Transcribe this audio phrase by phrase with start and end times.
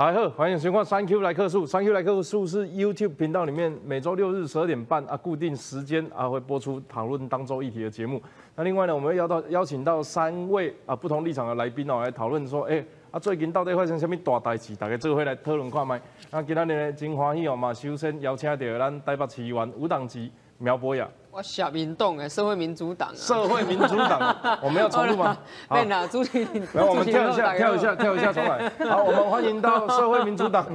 [0.00, 1.66] 大家好，欢迎收看三 Q 来客数。
[1.66, 8.22] 三 Q 来客数是 YouTube 频道里面每周六日十二点半啊固定时间啊会播出讨论当周议题的节目。
[8.54, 14.76] 那另外呢，我们会邀到邀请到三位啊不同立场的来宾哦来讨论说，哎啊最近到底发生什么大代志？
[14.76, 16.00] 大家这回来讨论看麦。
[16.30, 21.08] 那今天呢真欢喜哦嘛，首先邀请到咱台北市议员吴党籍苗博雅。
[21.38, 25.38] 我小民动哎，社会民主党啊，社会民主党， 我们要重录吗？
[25.68, 28.68] 对啦，朱启，来我们跳一下，跳一下，跳一下，重来。
[28.90, 30.66] 好，我们欢迎到社会民主党，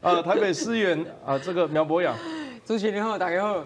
[0.00, 2.14] 呃，台北市议员啊，这个苗博雅。
[2.64, 3.62] 朱启你好，大家好。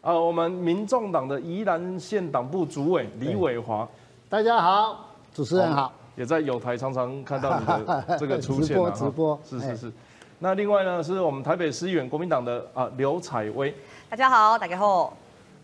[0.00, 3.86] 呃，我们民众党的宜兰县党部主委李伟华，
[4.30, 9.92] 大家好，主持人好，也在有台常常看到你的 这个出现直播直播，是是是。
[10.38, 13.74] 那另外呢，是我们台北市议员国民党的啊刘彩薇，
[14.08, 15.14] 大家好，大家好。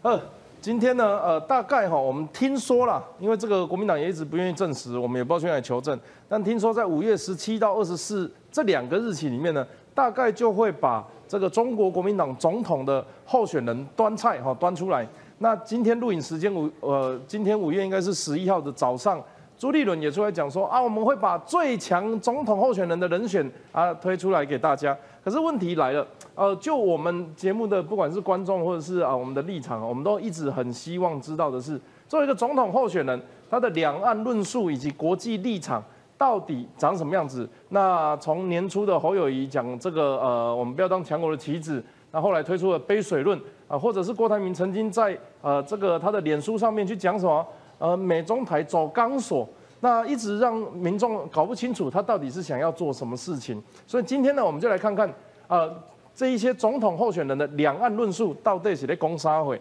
[0.05, 0.21] 呃，
[0.61, 5.99] 今天呢，呃，大概哈，我们听说了，因为这个国民党也一直不愿意证实，我们也不知道去哪里求证。
[6.29, 15.09] 但听说在五月十七到二十四这两个日期里面呢，大概就会把这个中国国民党总统的候选人端菜哈端出来。
[15.39, 19.19] 那今天录影时间五呃，今天五月应该是十一号的早上，
[19.65, 24.95] 朱立伦也出来讲说啊，我们会把最强总统候选人的人选啊推出来给大家。
[25.25, 26.07] 可是问题来了。
[26.35, 35.83] 呃，就我们节目的不管是观众或者是啊我们的立场，我们都一直很希望知道的是，作为一个总统候选人，他的两岸论述以及国际立场
[36.19, 37.49] 到底长什么样子？
[37.71, 47.47] 那从年初的侯友谊讲这个呃，我们不要当强国的棋子，那后来推出了杯水论啊，或者是郭台铭曾经在呃这个他的脸书上面去讲什么
[47.79, 49.49] 呃美中台走钢索，
[49.81, 53.63] 那一直让民众搞不清楚他到底是想要做什么事情。
[53.87, 55.13] 所以今天呢，我们就来看看
[55.49, 55.75] 呃。
[56.17, 59.61] 这一些总统候选人的两岸论述到底是在攻啥会？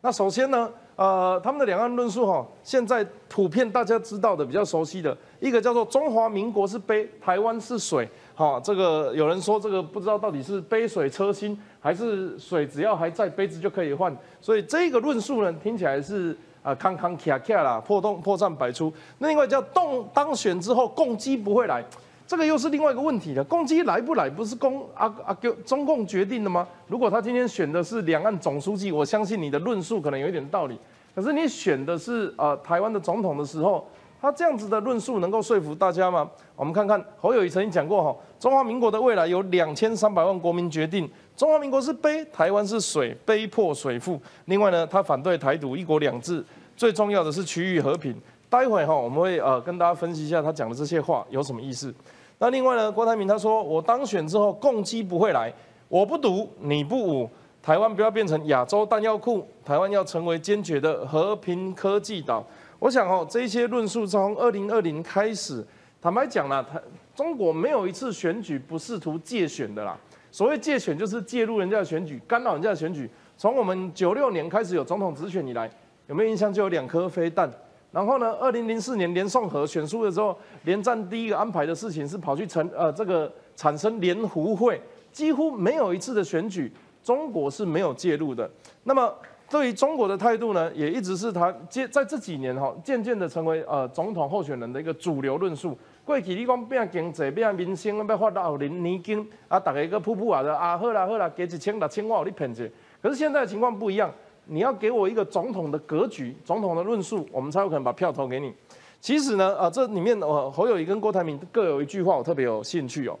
[0.00, 16.34] 那首先呢，呃，他们的两岸论述哈，现在普遍大家知道的比较熟悉的一个叫做中华民国是杯，台湾是水，哈，这个有人说这个不知道到底是杯水车薪，还是水只要还在杯子就可以换，所以这个论述呢，听起来是
[16.66, 18.92] 啊康康卡卡啦，破洞破绽百出。
[19.18, 21.84] 那另外叫动当选之后共击不会来。
[22.26, 25.32] 这个又是另外一个问题了，攻击来不来不是公啊啊
[25.64, 26.66] 中共决定的吗？
[26.88, 30.76] 如果他今天选的是两岸总书记，我相信你的论述可能有一点道理。
[31.14, 33.86] 可是你选的是呃台湾的总统的时候，
[34.20, 36.28] 他这样子的论述能够说服大家吗？
[36.56, 44.18] 我们看看侯友谊曾经讲过哈，中华民国的未来由两千三百万国民决定，中华民国是杯，台湾是水，杯破水富。
[44.46, 46.42] 另外呢，他反对台独，一国两制，
[46.74, 48.14] 最重要的是区域和平。
[48.48, 51.94] 待会哈我们会呃跟大家分析一下他讲的这些话有什么意思。
[52.38, 55.52] 那另外呢，郭台铭他说，我当选之后，共机不会来，
[55.88, 57.28] 我不赌，你不武，
[57.62, 62.42] 台湾不要变成亚洲弹药库，台湾要成为坚决的和平科技岛。
[62.78, 65.62] 我想哦，这些论述从二零二零开始，
[66.00, 66.80] 坦白讲了，台
[67.14, 69.98] 中国没有一次选举不试图借选的啦。
[70.36, 73.08] 所谓借选，就是介入人家的选举，干扰人家的选举。
[73.38, 75.66] 从我们九六年开始有总统直选以来，
[76.08, 76.52] 有没有印象？
[76.52, 77.50] 就有两颗飞弹。
[77.90, 78.30] 然后呢？
[78.34, 84.78] 二零零四年连宋和选输的时候，连战第一个安排的事情是跑去成呃这个产生联胡会，
[85.10, 86.70] 几乎没有一次的选举，
[87.02, 88.50] 中国是没有介入的。
[88.84, 89.10] 那么
[89.48, 95.74] 对于中国的态度呢，也一直是他接在这几年哈，渐渐的成为呃总统候选人的一个主流论述。
[96.06, 102.70] 过去你讲变经济、变民生，要发到零年金啊，大家个噗噗啊的啊，好啦好啦，给一千六千万我你骗去。
[103.02, 104.08] 可是现在的情况不一样。
[104.48, 108.54] 你要给我一个总统的格局、总统的论述，我们才有可能把票投给你。
[109.00, 113.18] 其实呢，呃，这里面呃，侯友谊跟郭台铭各有一句话，我特别有兴趣哦。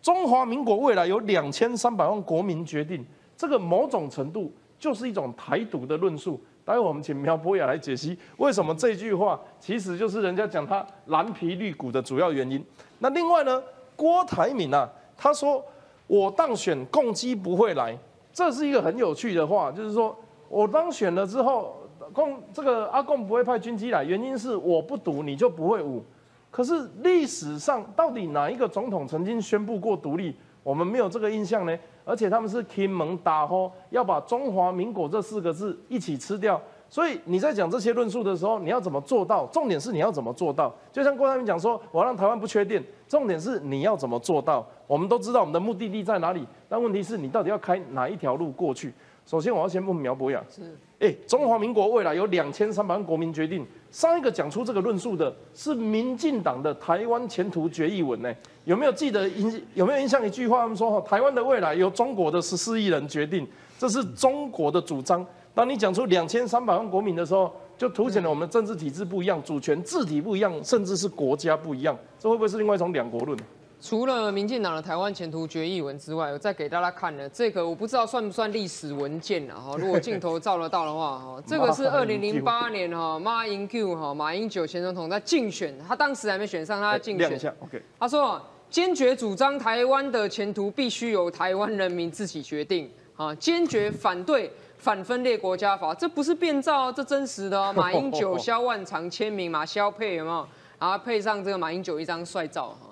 [0.00, 3.04] 中华民国未来由两千三百万国民决定，
[3.36, 6.40] 这个某种程度就是一种台独的论述。
[6.68, 12.62] 待会我们请苗博雅来解析，为什么这句话其实就是人家讲他蓝皮绿骨的主要原因。
[12.98, 13.62] 那另外呢，
[13.96, 14.86] 郭台铭啊，
[15.16, 15.64] 他说
[16.06, 17.96] 我当选，共机不会来，
[18.34, 20.14] 这是一个很有趣的话，就是说。
[20.50, 21.76] 我当选了之后，
[22.10, 26.02] 共这个阿共不会派军机来，原因是我不赌你就不会武。
[26.50, 30.34] 可是历史上到底哪一个总统曾经宣布过独立？
[30.62, 31.78] 我们没有这个印象呢。
[32.08, 36.58] 而且他们是听门打吼，要把中华民国这四个字一起吃掉。
[36.88, 39.44] 所以你在讲这些论述的时候，你要怎么做到？
[39.48, 40.74] 重点是你要怎么做到？
[40.90, 44.66] 就像郭台铭讲说，我要让台湾不缺电，重点是你要怎么做到？
[44.86, 48.90] 我们都知道我们的目的地在哪里，但问题是你到底要开哪一条路过去？
[49.26, 58.34] 首先，我要先问苗博雅，是，哎，中华民国未来有两千三百万国民决定，上一个讲出这个论述的是民进党的台湾前途决议文呢？
[58.64, 59.62] 有没有记得印？
[59.74, 60.62] 有没有印象一句话？
[60.62, 63.46] 他们说哈，台湾的未来由中国的十四亿人决定，
[63.78, 65.24] 这是中国的主张。
[65.54, 73.38] 当你讲出两千三百万国民的时候，就凸显了我们政治体制不一样，主权、治体不一样，甚至是国家不一样，这会不会是另外一种两国论？
[73.80, 79.54] 除了民进党的台湾前途决议文之外，我再给大家看的这个，我不知道算不算历史文件啊？
[79.54, 87.28] 哈，如果镜头照得到的话，哈，这个是二零零八年哈马英九哈马英九前总统在竞选，他当时还没选上，他在竞选。
[87.28, 87.80] 亮一下，OK。
[88.00, 97.72] 他说坚决主张台湾的前途必须由台湾人民自己决定，啊，坚决反对反分裂国家法，这不是变造，这真实的哦。
[97.76, 100.46] 马英九、萧万长签名马，萧配有没有？
[100.80, 102.87] 然后配上这个马英九一张帅照哈。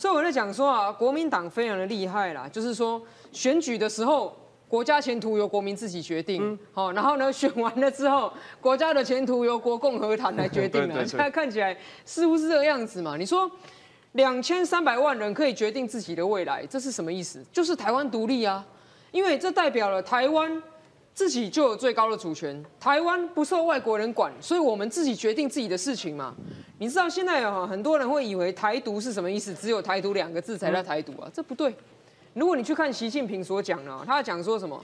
[0.00, 2.98] 所以我在讲说啊，国民党非常的厉害啦，就是说
[3.32, 4.34] 选举的时候，
[4.66, 8.32] 国家前途由国民自己决定，好，然后呢选完了之后，
[8.62, 11.04] 国家的前途由国共和谈来决定了。
[11.04, 11.76] 现在看起来
[12.06, 13.18] 似乎是这个样子嘛？
[13.18, 13.50] 你说
[14.12, 17.44] 两千三百万人可以决定自己的未来，这是什么意思？
[17.52, 18.64] 就是台湾独立啊，
[19.10, 20.62] 因为这代表了台湾。
[21.14, 26.34] 自己就有最高的主权，台湾不受外国人管，所以我们自己决定自己的事情嘛。
[26.78, 29.52] 你知道现在有很多人会以为台独是什么意思？
[29.52, 31.30] 只有台独两个字才叫台独啊？
[31.34, 31.74] 这不对。
[32.32, 34.82] 如果你去看习近平所讲的，他讲说什么？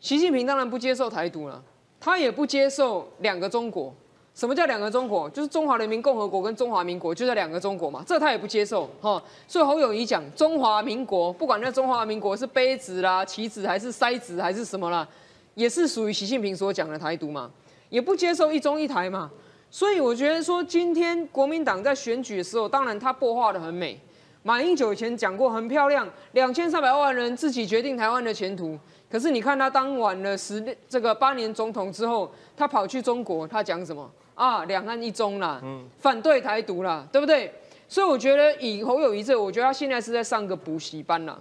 [0.00, 1.62] 习近平当然不接受台独了，
[2.00, 3.92] 他也不接受两个中国。
[4.34, 5.28] 什么叫两个中国？
[5.30, 9.22] 就是中华人民共和国跟中华民国就在两个中国嘛，这他也不接受哈。
[9.46, 15.06] 所以侯友谊讲中华民国，不管那中华民国是杯子啦、棋子还是筛子还是什么啦。
[15.54, 17.50] 也是属于习近平所讲的台独嘛，
[17.88, 19.30] 也不接受一中一台嘛，
[19.70, 24.00] 所以我觉得说今天国民党在选举的时候，当然他破画的很美。
[24.42, 28.78] 马英九以前讲过很漂亮，两千三百万人自己决定台湾的前途。
[29.10, 34.64] 可是你看他当完了十这个八年总统之后，他跑去中国，他讲什么啊？
[34.66, 35.62] 两岸一中啦，
[35.98, 37.50] 反对台独啦，对不对？
[37.88, 41.40] 所以我觉得以侯友谊这，我觉得他现在是在上个补习班啦。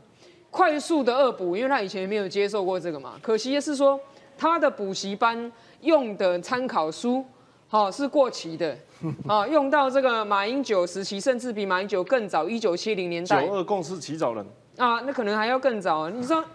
[0.54, 3.16] 快速的恶补，因为他以前没有接受过这个嘛。
[3.24, 4.00] 可惜的是说，
[4.38, 5.52] 他的补习班
[5.82, 7.26] 用的参考书，
[7.68, 8.78] 好是过期的，
[9.28, 13.44] 啊， 用到这个马英九时期，甚至比马英九更早，一九七零年代。
[13.44, 14.46] 九二共识起早人
[14.78, 16.08] 啊，那可能还要更早。
[16.08, 16.46] 你知道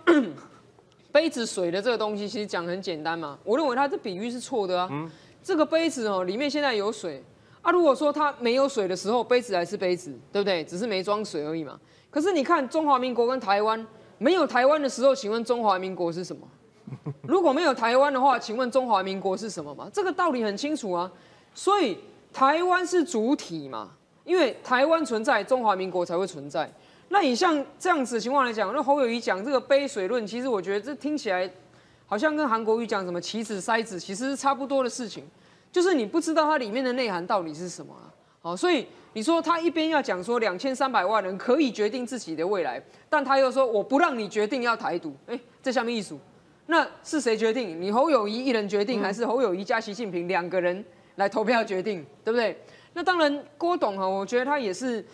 [1.10, 3.36] 杯子水的这个东西，其实讲很简单嘛。
[3.42, 4.88] 我认为他的比喻是错的啊。
[4.92, 5.10] 嗯。
[5.42, 7.24] 这个杯子哦，里面现在有水
[7.62, 7.72] 啊。
[7.72, 10.62] 如果说它没有水的时候，杯子还是杯子，对不对？
[10.62, 11.78] 只是没装水而已嘛。
[12.10, 13.86] 可是你看中华民国跟台湾
[14.18, 16.46] 没有台湾的时候，请问中华民国是什么？
[17.22, 19.90] 如果没有台湾的话，请问中华民国是什么嘛？
[19.92, 21.10] 这个道理很清楚啊。
[21.54, 21.98] 所以
[22.32, 23.90] 台湾是主体嘛，
[24.24, 26.70] 因为台湾存在，中华民国才会存在。
[27.10, 31.50] 那你像这样子的情况来讲，那侯友谊讲这个杯水论，其实我觉得这听起来
[32.06, 35.24] 好像跟韩国瑜讲什么棋子筛子，其实是差不多的事情，
[35.70, 38.12] 就是你不知道它里面的内涵到底是什么啊。
[38.48, 38.86] 好，所以。
[39.14, 46.20] 你说他一边要讲说两千三百万人可以决定自己的未来，但他又说我不让你决定要台独，哎，这下面艺术，
[46.66, 47.80] 那是谁决定？
[47.80, 50.84] 你侯友谊一人决定，还是侯友谊加习近平两个人
[51.16, 52.56] 来投票决定，对不对？
[52.92, 55.04] 那当然，郭董哈，我觉得他也是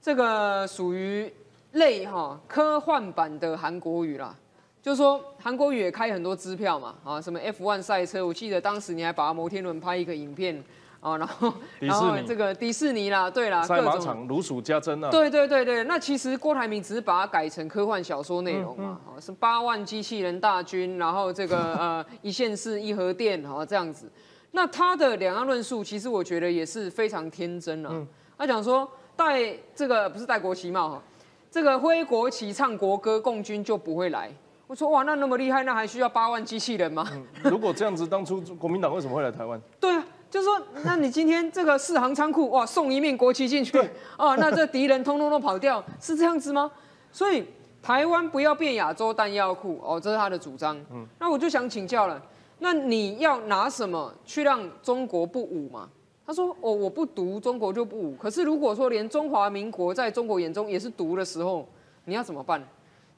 [0.00, 1.30] 这个属于
[1.72, 4.34] 类哈科幻版的韩国语啦，
[4.80, 10.64] 就是说韩国语也开很多支票嘛，啊，什么 F1 赛车，我记得当时你还把摩天轮拍一个影片。
[11.00, 15.10] 哦，然后 然后这个迪士尼啦，对啦，赛马场如数家珍啊。
[15.10, 24.10] 对对对对，那其实郭台铭只是把它改成科幻小说内容嘛，是八万机器人大军，然后这个呃一线式一核电，哈这样子。
[24.52, 28.06] 那他的两岸论述，其实我觉得也是非常天真了。
[28.36, 31.02] 他讲说戴这个不是戴国旗帽哈，
[31.50, 34.30] 这个挥国旗唱国歌，共军就不会来。
[34.66, 37.08] 我说哇，那那么厉害，那还需要八万机器人吗？
[37.42, 39.58] 如果这样子，当初国民党为什么会来台湾？
[39.80, 40.04] 对啊。
[40.30, 43.76] 就是说，那你今天这个四行仓库哇，送一面国旗进去，
[44.16, 46.70] 哦，那这敌人通通都跑掉，是这样子吗？
[47.10, 47.44] 所以
[47.82, 50.78] 台湾不要变亚洲弹药库哦，这是他的主张。
[50.92, 52.22] 嗯，那我就想请教了，
[52.60, 55.88] 那你要拿什么去让中国不武嘛？
[56.24, 58.14] 他说哦，我不读，中国就不武。
[58.14, 61.68] 可是如果说连中华民国在中国眼中也是毒的时候，
[62.04, 62.62] 你要怎么办？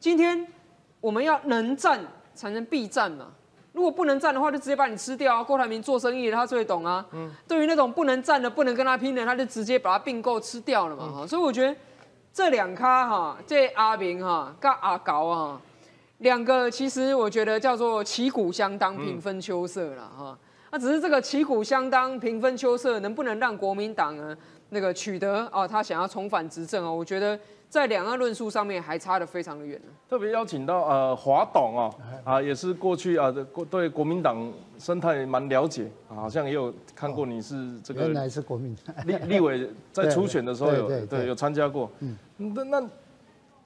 [0.00, 0.46] 今天
[0.98, 2.00] 我们要能战
[2.34, 3.26] 才能避战嘛。
[3.72, 5.42] 如果不能战的话，就直接把你吃掉啊！
[5.42, 7.04] 郭台铭做生意，他最懂啊。
[7.12, 7.32] 嗯。
[7.48, 11.10] 对于那种不能战的、不能跟他拼的，他就直接把他并购吃掉了嘛。
[11.10, 11.74] 哈，所以我觉得
[12.34, 15.60] 这两咖哈，这阿明哈跟阿高啊，
[16.18, 20.38] 两个其实我觉得叫做旗鼓相当、平分秋色了哈。
[20.70, 24.36] 那只是这个旗鼓相当、平分秋色，能不能让国民党呢
[24.68, 26.90] 那个取得啊，他想要重返执政啊？
[26.90, 27.38] 我觉得。
[27.72, 29.88] 在两岸论述上面还差得非常的远呢。
[30.06, 31.90] 特别邀请到呃华董啊，
[32.22, 41.90] 啊也是过去啊国对国民党生态蛮了解啊，好像也有看过你是这个原来是国民党立立委 在初选的时候有对有参加过。
[42.00, 42.88] 嗯，那那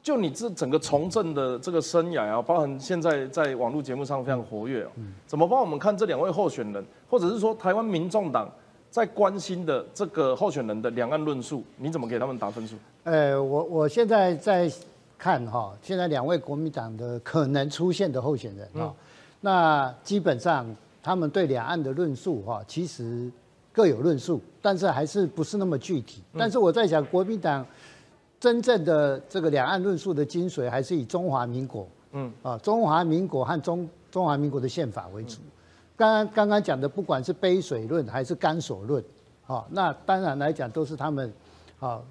[0.01, 4.91] 就你这整个从政的这个生涯啊，包含现在在网络节目上非常活跃哦，
[5.27, 8.49] 怎么帮我们看这两位候选人，或者是说台湾民众党
[8.89, 12.77] 在关心的这个候选人的两岸论述，你怎么给他们打分数？
[13.07, 14.69] 呃，我我现在在
[15.17, 18.93] 看哈，现在两位国民党的可能出现的候选人哈，
[19.41, 20.67] 那基本上
[21.01, 23.31] 他们对两岸的论述哈，其实
[23.73, 26.21] 各有论述，但是还是不是那么具体。
[26.37, 27.65] 但是我在想，国民党
[28.41, 35.39] 真正的这个两岸论述的精髓，还是以中华民国，嗯啊，中华民国和中中华民国的宪法为主。
[35.97, 39.01] 刚刚刚刚讲的，不管是杯水论还是干锁论，
[39.47, 41.33] 啊，那当然来讲都是他们
[41.79, 42.03] 啊。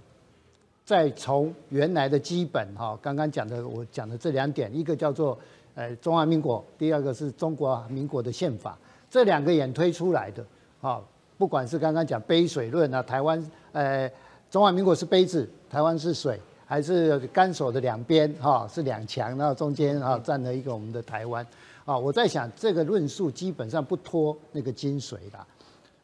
[0.85, 5.35] 再从原来的基本哈，刚刚讲的我讲的这两点，一个叫做
[5.73, 8.77] 呃中华民国，第二个是中国民国的宪法，
[9.09, 10.45] 这两个演推出来的
[10.81, 11.01] 啊，
[11.39, 14.07] 不管是刚刚讲杯水论啊，台湾呃
[14.51, 21.43] 中华民国是杯子，台湾是水，还是干手的两边哈是两强，然后中间啊站了一个我们的台湾
[21.83, 25.39] 啊，我在想这个论述基本上不脱那个精髓的，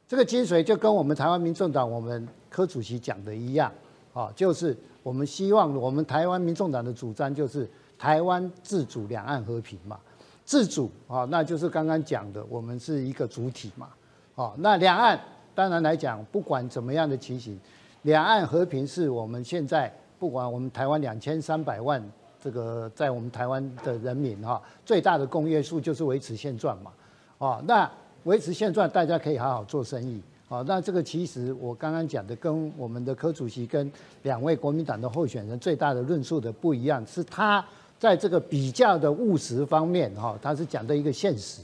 [0.08, 3.72] 这个精髓就跟我们台湾民众党我们柯主席讲的一样。
[4.14, 10.00] 啊，就是我们希望我们台湾民众党的主张就是台湾自主、两岸和平嘛。
[10.44, 13.88] 自主啊，那就是刚刚讲的，我们是一个主体嘛。
[14.36, 15.20] 啊，那两岸
[15.56, 17.58] 当然来讲，不管怎么样的情形，
[18.02, 22.04] 两岸和平是我们现在不管我们台湾两千三百万
[22.42, 26.92] 这个在我们台湾的人民哈，最大的公约数就是维持现状嘛。
[27.38, 27.90] 啊，那
[28.24, 30.22] 维持现状，大家可以好好做生意。
[30.52, 33.90] 好，那这个其实我刚刚讲的跟我们的柯主席跟
[34.24, 37.66] 两位国民党的候选人最大的论述的不一样，是他
[37.98, 41.62] 在这个比较的务实方面，哈，他是讲的一个现实，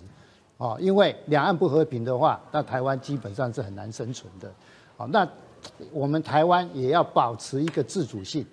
[0.58, 4.50] 啊，因为两岸不和平的话，那台湾基本上是很难生存的，
[4.96, 5.28] 好，那
[5.92, 8.46] 我们台湾也要保持一个自主性，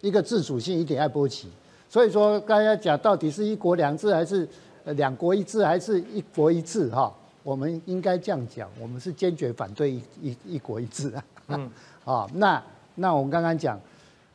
[0.00, 1.48] 一个自主性一点要波起，
[1.88, 4.48] 所以说刚才讲到底是一国两制还是
[4.96, 7.14] 两国一制还是一国一制，哈。
[7.46, 11.24] 我们应该这样讲，我们是坚决反对一一一国一制啊。
[11.46, 11.70] 嗯，
[12.04, 12.60] 啊，那
[12.96, 13.80] 那我们刚刚讲，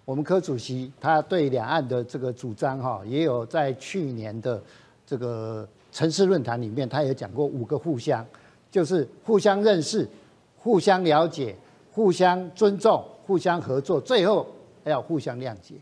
[0.05, 4.63] 我们柯主席他对两岸的这个主张哈，也有在去年的
[5.05, 8.25] 这个城市论坛里面，他也讲过五个互相，
[8.71, 10.07] 就是互相认识、
[10.55, 11.53] 互相了解、
[11.91, 14.47] 互相尊重、互相合作，最后
[14.85, 15.75] 还要互相谅解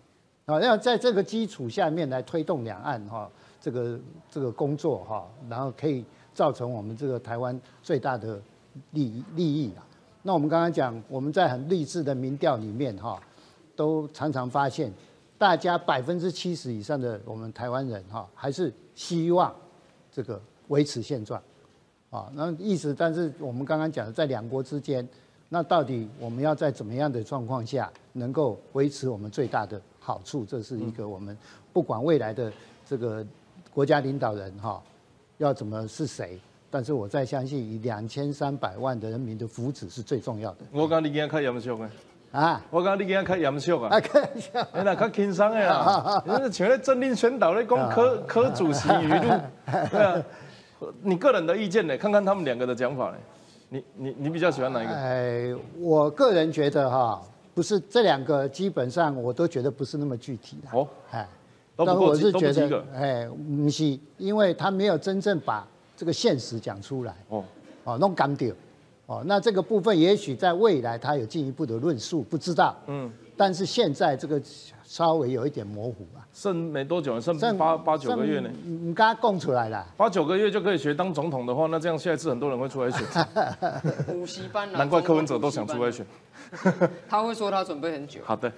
[0.47, 0.59] 啊。
[0.59, 3.29] 要在这个基础下面来推动两岸哈
[3.61, 3.99] 这个
[4.31, 6.03] 这个工作哈，然后可以。
[6.39, 8.39] 造成我们这个台湾最大的
[8.91, 9.83] 利利益啊！
[10.23, 13.21] 那我们刚刚讲，我们在很励志的民调里面哈，
[13.75, 14.89] 都常常发现，
[15.37, 19.53] 大家百分之七十以上的我们台湾人哈，还是希望
[20.09, 21.41] 这个维持现状
[22.09, 22.31] 啊。
[22.33, 25.05] 那意思，但是我们刚刚讲的，在两国之间，
[25.49, 30.45] 那到底我们要在怎么样的状况下能够维持我们最大的好处？
[30.45, 31.37] 这是一个我们
[31.73, 32.49] 不管未来的
[32.87, 33.27] 这个
[33.73, 34.81] 国家领导人哈。
[35.39, 36.39] 要怎么是谁？
[36.69, 40.57] 但是我再相信，以两千三百万的人民的福祉是最重要的。
[40.71, 41.89] 我讲你今天开严肃的
[42.31, 42.61] 啊！
[42.69, 43.99] 我讲你今天开严肃啊！
[44.01, 46.21] 开玩笑，你那较轻松的啦。
[46.27, 49.29] 你是像在政令宣导咧，讲科科主席语录，
[49.89, 50.21] 对啊。
[51.01, 51.97] 你个人的意见呢？
[51.97, 53.17] 看看他们两个的讲法呢？
[53.69, 54.93] 你你你比较喜欢哪一个？
[54.93, 57.21] 哎，我个人觉得哈，
[57.55, 60.77] 不是这两个，基本上我都觉得不是那么具体的。
[60.77, 61.25] 哦，哎。
[61.85, 67.15] 但我是觉得，哎，不是，因为他没有真正把这个现实讲出来。
[67.29, 67.43] 哦，
[67.83, 68.53] 哦，弄干掉。
[69.05, 72.75] 哦，那这个部分也许在未来他有进一步的论述，不知道。
[72.87, 73.11] 嗯。
[73.35, 74.39] 但是现在这个
[74.89, 76.25] 稍微有一点模糊啊。
[76.33, 78.49] 剩没多久，剩八八九个月呢。
[78.65, 79.85] 你刚刚供出来了。
[79.95, 83.05] 八九个月就可以学当总统的话，那这样下一次很多人会出来选。
[84.07, 84.71] 补习班。
[84.71, 86.03] 难怪柯文哲都想出来选。
[87.07, 88.21] 他会说他准备很久。
[88.23, 88.51] 好的。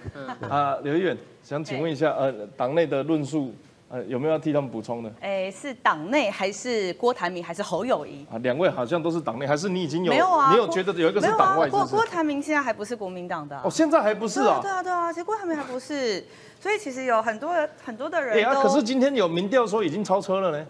[0.48, 1.14] 啊，刘议员。
[1.42, 3.52] 想请问一下，呃，党内的论述，
[3.92, 5.12] 呃，有没有要替他们补充的？
[5.20, 8.24] 哎，是党内还是郭台铭还是侯友谊？
[8.32, 10.10] 啊，两位好像都是党内，还是你已经有？
[10.10, 11.68] 没有啊，你有觉得有一个是党外？
[11.68, 13.60] 郭郭台铭现在还不是国民党的。
[13.62, 14.60] 哦，现在还不是啊？
[14.62, 16.24] 对啊，对啊，其实郭台铭还不是，
[16.58, 17.52] 所以其实有很多
[17.84, 18.62] 很多的人都。
[18.62, 20.66] 可是今天有民调说已经超车了呢。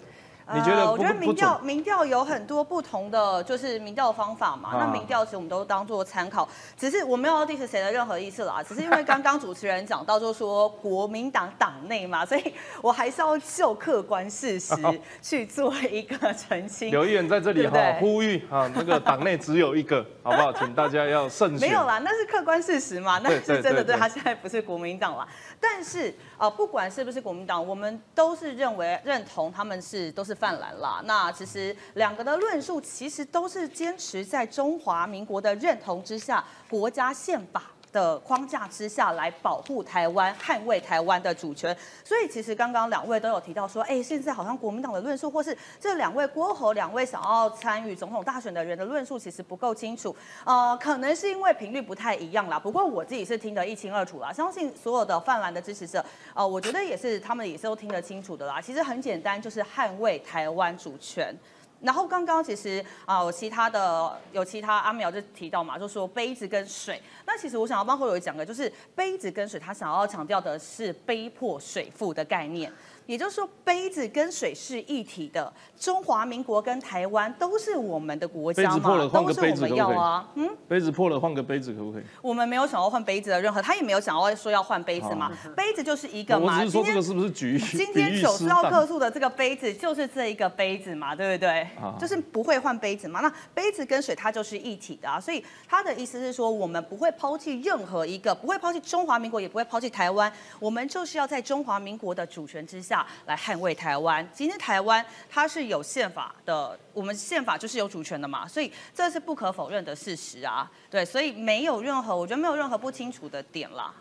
[0.54, 0.90] 你觉得？
[0.90, 4.70] 我觉得民调民调有很多不同的，就是民调的方法嘛。
[4.78, 8.62] 那民调其实我们都当做参考，只是我没有 diss 谁的任何意思啦。
[8.62, 14.74] 只是因为刚刚主持人讲到，就说国民党党内嘛，所以我还是要就客观事实
[15.22, 16.90] 去做一个澄清。
[16.90, 20.52] 刘议员在这里哈呼吁啊，那个党内只有一个，好不好？
[20.52, 21.68] 请大家要慎选。
[21.68, 23.82] 没有啦，那是客观事实嘛，那是真的。
[23.82, 25.26] 对他现在不是国民党了，
[25.62, 30.32] 但是啊，不管是不是国民党，我们都是认为认同他们是都是。
[30.42, 41.76] 泛蓝啦，那其实两个的论述其实都是坚持在中华民国的认同之下，国家宪法的框架之下来保护台湾、捍卫台湾的主权。
[42.02, 50.14] 所以其实刚刚两位都有提到说，哎，现在好像国民党的论述，或是这两位郭侯两位想要参与总统大选的人的论述，其实不够清楚。
[50.44, 52.58] 呃，可能是因为频率不太一样啦。
[52.58, 58.60] 不过我自己是听得一清二楚啦，相信所有的泛蓝的支持者，呃，我觉得也是他们也是都听得清楚的啦。
[58.60, 61.36] 其实很简单，就是捍卫台湾主权。
[61.82, 67.02] 然后刚刚其实啊，有其他的有其他阿苗就提到嘛，就说杯子跟水。
[67.26, 72.72] 那其实我想要帮后友讲的，就是杯子跟水，他想要强调的是杯破水富的概念。
[73.06, 75.52] 也就是说，杯子跟水是一体的。
[75.78, 80.28] 中华民国跟台湾都是我们的国家嘛，都是我们要啊。
[80.36, 82.02] 嗯，杯子破了换个杯子可不可以？
[82.20, 85.32] 我们没有想要换杯子的任何，他也没有想要说要换杯子嘛。
[85.56, 86.58] 杯子就是一个嘛。
[86.58, 87.58] 我只是说这个是不是举？
[87.58, 91.66] 今天九十号克数的这个杯子就是这一个杯子嘛，对不对？
[91.98, 93.20] 就是不会换杯子嘛。
[93.20, 100.32] 那杯子跟水它就是一体的啊，所以他的意思是说，我们不会抛弃任何一个，不会抛弃中华民国，也不会抛弃台湾。
[100.60, 102.91] 我们就是要在中华民国的主权之下。
[103.26, 104.26] 来捍卫台湾。
[104.32, 110.70] 今天台湾它是有宪法的，我们宪法就是有主权的嘛，所以这是不可否认的事实啊。
[110.90, 113.94] 对，所以没有任何，我觉得没有任何不清楚的点啦。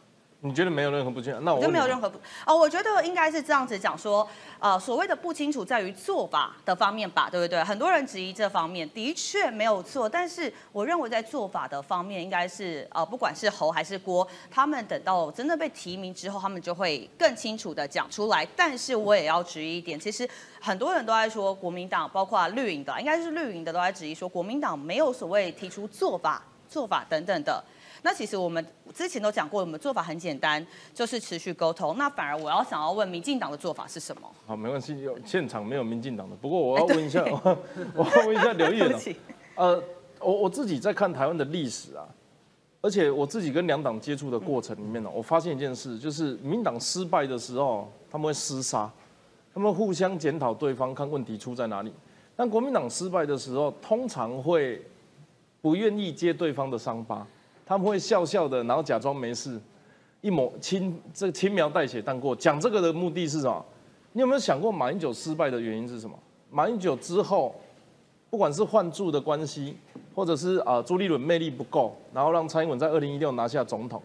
[0.43, 1.39] 你觉得没有任何不清楚？
[1.41, 4.27] 那我就没有任何不哦，我觉得应该是这样子讲说，
[4.59, 7.63] 呃，所谓的不清楚在于做法的方面吧，对不对？
[7.63, 18.43] 很多人质疑这方面的确没有错，但是我认为在做法的方面，应该是呃，不管是侯还是郭，他们等到真的被提名之后，他们就会更清楚的讲出来。
[18.55, 20.27] 但是我也要质疑一点，其实
[20.59, 27.63] 很多人都在说国民党，包括绿营的，应该是绿营的都在质疑说国民党没有所谓提出做法、做法等等的。
[28.03, 31.95] 那其实我们之前都讲过，我们做法很简单，就是持续沟通。
[31.97, 34.29] 那反而我要想要问民进党的做法是什么？
[34.47, 36.35] 好，没关系，有现场没有民进党的。
[36.35, 37.23] 不过我要问一下，
[37.93, 38.99] 我要问一下刘毅了。
[39.55, 39.83] 呃，
[40.19, 42.07] 我我自己在看台湾的历史啊，
[42.81, 48.91] 而且我自己跟两党接触的过程里面呢，我发现一件事，就是民党失败的时候，他们会厮杀，
[49.53, 51.93] 他们互相检讨对方，看问题出在哪里。
[52.35, 54.83] 但国民党失败的时候，通常会
[55.61, 57.27] 不愿意接对方的伤疤。
[57.65, 59.59] 他们会笑笑的，然后假装没事，
[60.21, 62.35] 一抹轻这轻描淡写淡过。
[62.35, 63.65] 讲这个的目的是什么？
[64.13, 66.17] 你有没有想过马英九失败的原因是什么？
[66.49, 67.55] 马英九之后，
[68.29, 69.77] 不管是换柱的关系，
[70.13, 74.03] 或者是啊朱立伦魅力不够，然后让蔡英文在二零一六拿下总统。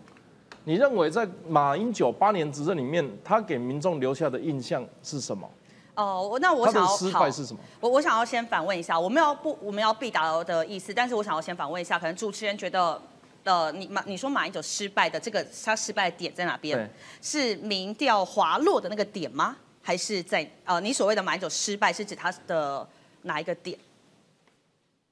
[0.63, 5.49] 你认为在马英九八年执政里面，他给民众留下的印象是什么？
[5.97, 7.59] 哦，那我想要失败是什么？
[7.81, 13.01] 我我想要先反问一下，我们要不我们要必答的意思，但是我想要先反问一下，可能主持人觉得。
[13.47, 16.91] 呃，你马你说马英九失败的这个他失败的点在哪边？
[17.23, 19.57] 是民调滑落的那个点吗？
[19.81, 22.85] 还是在呃，你所谓的马英九失败是指他的
[23.23, 23.79] 哪一个点？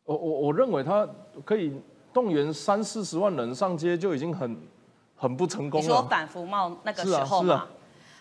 [0.02, 1.08] 我我我认为他
[1.44, 1.80] 可以
[2.12, 4.58] 动员三四十万人上街就已经很
[5.14, 5.86] 很不成功了。
[5.86, 7.68] 你说反服贸那个时候吗？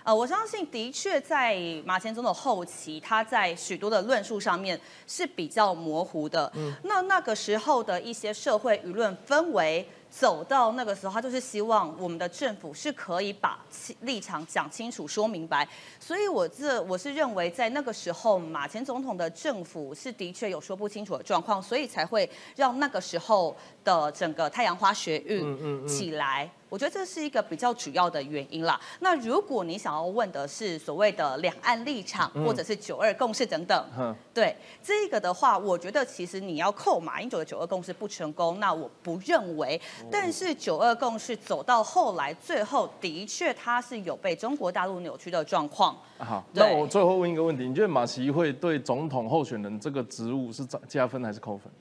[0.04, 6.52] 呃，我相信的确在马前总统后期，他在许多的论述上面是比较模糊的。
[6.54, 9.84] 嗯，那那个时候的一些社会舆论氛围。
[10.16, 13.60] 走到那个时候，他就是希望我们的政府是可以把
[14.02, 15.68] 立场讲清楚、说明白。
[16.00, 26.48] 所以，我这我是认为，在那个时候，马前总统的政府是的确有说不清楚的状况，所以才会让那个时候的整个太阳花学运起来。
[26.70, 28.80] 我觉得这是一个比较主要的原因啦。
[29.00, 39.80] 那如果你想要问的是所谓的两岸立场，或者是九二共识等等，对这个的话，我觉得其实你要扣马英九的九二共识不成功，那我不认为。
[40.12, 45.98] 但是九二共识走到后来，最后的确它是有被中国大陆扭曲的状况。
[46.18, 51.72] 好，那我最后问一个问题：你觉得马习会对总统候选人这个职务是加加分还是扣分？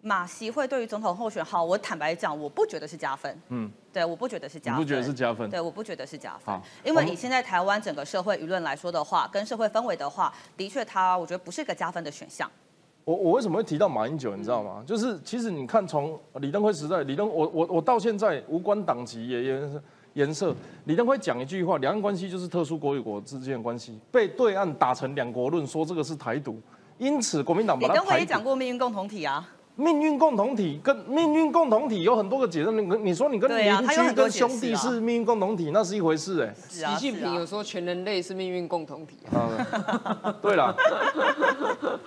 [0.00, 3.40] 马习会对于总统候选好，我坦白讲，我不觉得是加分。
[3.48, 4.82] 嗯，对，我不觉得是加分。
[4.82, 5.48] 不觉得是加分？
[5.48, 6.54] 对，我不觉得是加分。
[6.84, 12.50] 因为以现在台湾整个社会舆论来说的话，跟社会氛围的话，的确他，我觉得不是一个加分的选项。
[13.04, 14.34] 我我为什么会提到马英九？
[14.34, 14.82] 你知道吗？
[14.86, 19.82] 就是其实你看，从李登辉时代，李登我我我到现在无关党籍也颜
[20.14, 26.58] 颜色，李登辉讲一句话，两岸关系就是特殊国与国之间的关系，被对岸打成两国论，说这个是台独，
[26.96, 27.92] 因此国民党把他。
[27.92, 29.46] 李登辉也讲过命运共同体啊。
[29.76, 36.54] 命运共同体跟命运共同体有很多个解释，你你说你跟邻居跟兄弟是命运共同体，那是一回事哎。
[36.68, 39.16] 习近平有说全人类是命运共同体。
[40.40, 40.76] 对了，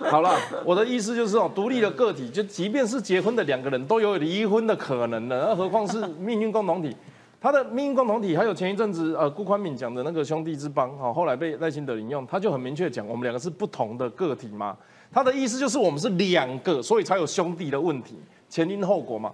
[0.10, 6.96] 好了，我的意思就是哦，独立的个体，就即便是结婚的两个人都有离婚的可能的，那何况是命运共同体？
[7.40, 14.76] 他的命运共同体还有前一阵子呃顾宽敏讲的那个兄弟之邦，哈，后来被赖清德引用，他就很明确讲，我们两个是不同的个体嘛。
[15.12, 18.16] 他的意思就是我们是两个，所以才有兄弟的问题，
[18.48, 19.32] 前因后果嘛。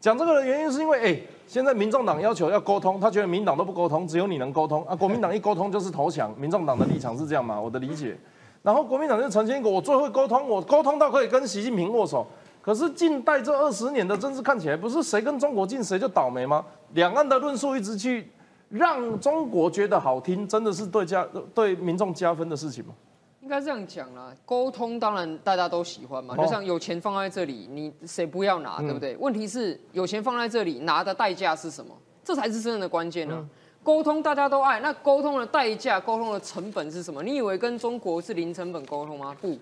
[0.00, 4.94] 讲这个的原因是因为，哎，现在民众党要求要沟通，他觉得民党都不沟通，只有你能沟通啊。
[4.94, 7.58] 国民党一沟通就是投降，民众党的立场是这样嘛？
[7.58, 8.14] 我的理解。
[8.62, 12.26] 然后国民党就呈现一个我最会沟通，我沟通到可以跟习近平握手。
[12.64, 16.64] 可是近代这二十年的政治看起来，不是谁跟中国近谁就倒霉吗？
[16.94, 18.30] 两岸的论述一直去
[18.70, 21.22] 让中国觉得好听，真的是对加
[21.54, 22.94] 对民众加分的事情吗？
[23.42, 29.14] 应该这样讲啦，沟通当然大家都喜欢嘛，就像有钱放在这里，你谁不要拿，对不对？
[29.18, 31.94] 问题是有钱放在这里，拿的代价是什么？
[32.24, 33.46] 这才是真正的关键呢。
[33.82, 37.22] 沟通大家都爱，那沟通的代价、沟通的成本是什么？
[37.22, 39.36] 你以为跟中国是零成本沟通吗？
[39.42, 39.58] 不，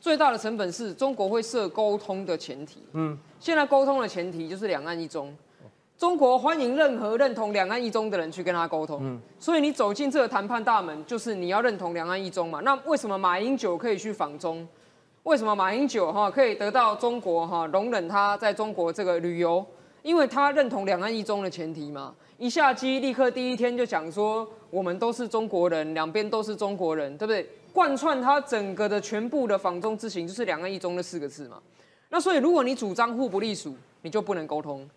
[0.00, 2.80] 最大的成本是中国会设沟通的前提。
[2.92, 5.34] 嗯，现在沟通的前提就是两岸一中，
[5.98, 9.00] 中国欢迎任何认同两岸一中的人去跟他沟通。
[9.02, 12.60] 嗯，所以你走进这个谈判大门，就是你要认同两岸一中嘛。
[12.60, 14.66] 那为什么马英九可以去访中？
[15.24, 19.64] 为什么马英九哈可以得到中国哈容忍他在中国这个旅游？
[20.02, 22.14] 因为他认同两岸一中的前提嘛。
[22.38, 27.48] 一下机立刻第一天就讲说我们都是中国人，两边都是中国人，对不对？
[27.76, 31.58] 贯穿他整个的全部的访中之行就是两岸一中的四个字嘛。
[32.08, 34.88] 那所以如果你主张互不隶属，你就不能沟通，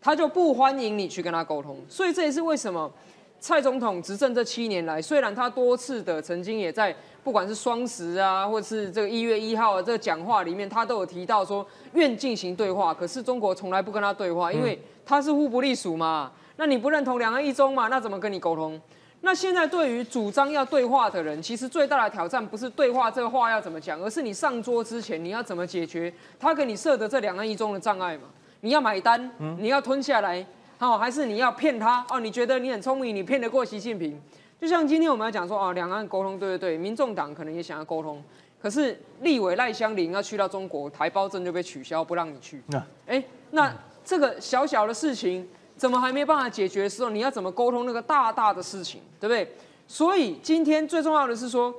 [0.00, 1.76] 他就不欢迎你去跟他沟通。
[1.90, 2.90] 所以这也是为什么
[3.38, 16.32] 蔡总统执政这七年来，虽然他多次的曾经也在不管是双十啊，或者是这个一月一号这个讲话里面，他都有提到说愿进行对话，可是中国从来不跟他对话，因为他是互不隶属嘛。
[16.56, 17.88] 那你不认同两岸一中嘛？
[17.88, 18.80] 那怎么跟你沟通？
[19.24, 28.24] 那现在对于主张要对话的人，其实最大的挑战不是对话这个话要怎么讲，而是你上桌之前你要怎么解决他给你设的这两岸一中的障碍嘛？
[28.62, 30.44] 你要买单，你要吞下来，
[30.76, 32.04] 好，还是你要骗他？
[32.10, 34.20] 哦，你觉得你很聪明，你骗得过习近平？
[34.60, 38.20] 就像今天我们要讲说，哦，两岸沟通，对对对，民众党可能也想要沟通，
[38.60, 42.60] 可是立委赖香林要去到中国，台胞证就被取消，不让你去。
[42.66, 43.72] 那，哎，那
[44.04, 45.48] 这个小小的事情。
[45.82, 49.52] 怎么还没办法解决的时候，你要怎么沟通那个大大的事情，对不对？
[49.88, 51.74] 所以今天最重要的是说，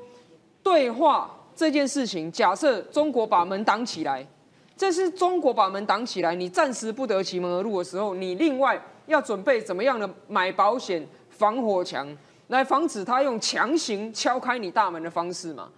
[0.62, 4.28] 对话这件事情，假设中国把门挡起来，
[4.76, 12.06] 这是中国把门挡起来，你暂时不得其门而入的时候，你另外要准备怎么样的买保险防火墙，
[12.50, 15.70] 来防止他用强行敲开你大门的方式嘛？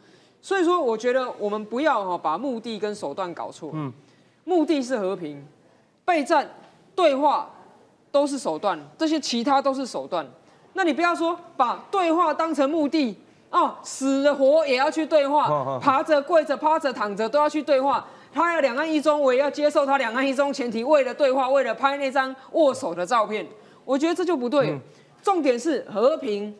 [0.41, 3.69] 所以说，我觉得我们不要哈把目的跟手段搞错。
[3.75, 3.93] 嗯，
[4.45, 5.45] 目的是和平，
[6.03, 6.49] 备战
[6.95, 7.51] 对话。
[8.15, 10.25] 都是手段，这些其他都是手段。
[10.71, 13.13] 那你不要说把对话当成目的
[13.49, 18.07] 哦，死了活也要去对话，爬着跪着趴着躺着都要去对话。
[18.33, 20.81] 他要两岸一中，我也要接受他两岸一中前提。
[20.81, 23.45] 为了对话，为了拍那张握手的照片，
[23.83, 24.79] 我觉得这就不对。
[25.21, 26.55] 重点是和平，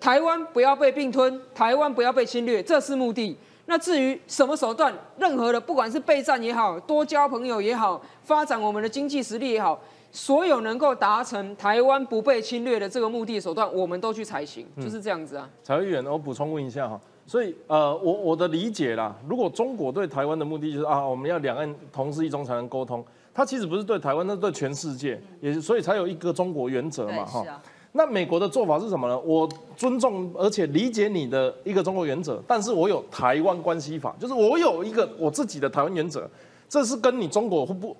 [0.00, 3.36] 台湾不要被并吞，台湾不要被侵略，这是目的。
[3.66, 9.78] 那至于什么手段，任何的不管是备战也好，多交朋友也好，发展我们的经济实力也好。
[10.12, 15.48] 所有能够达成台湾不被侵略的这个目的手段，我们都去采行，就是这样子啊。
[15.62, 27.44] 蔡委员，我补充问一下哈，所以呃，我我的理解啦，如果中国对台湾的目的就是啊，我们要两岸同时一中才能沟通，它其实不是对台湾，那是对全世界，也所以才有一个中国原则嘛哈。
[27.92, 29.18] 那美国的做法是什么呢？
[29.20, 36.28] 我尊重而且理解你的一个中国原则，但是我有台湾关系法，就是我有一个我自己的台湾原则，
[36.68, 37.96] 这是跟你中国不。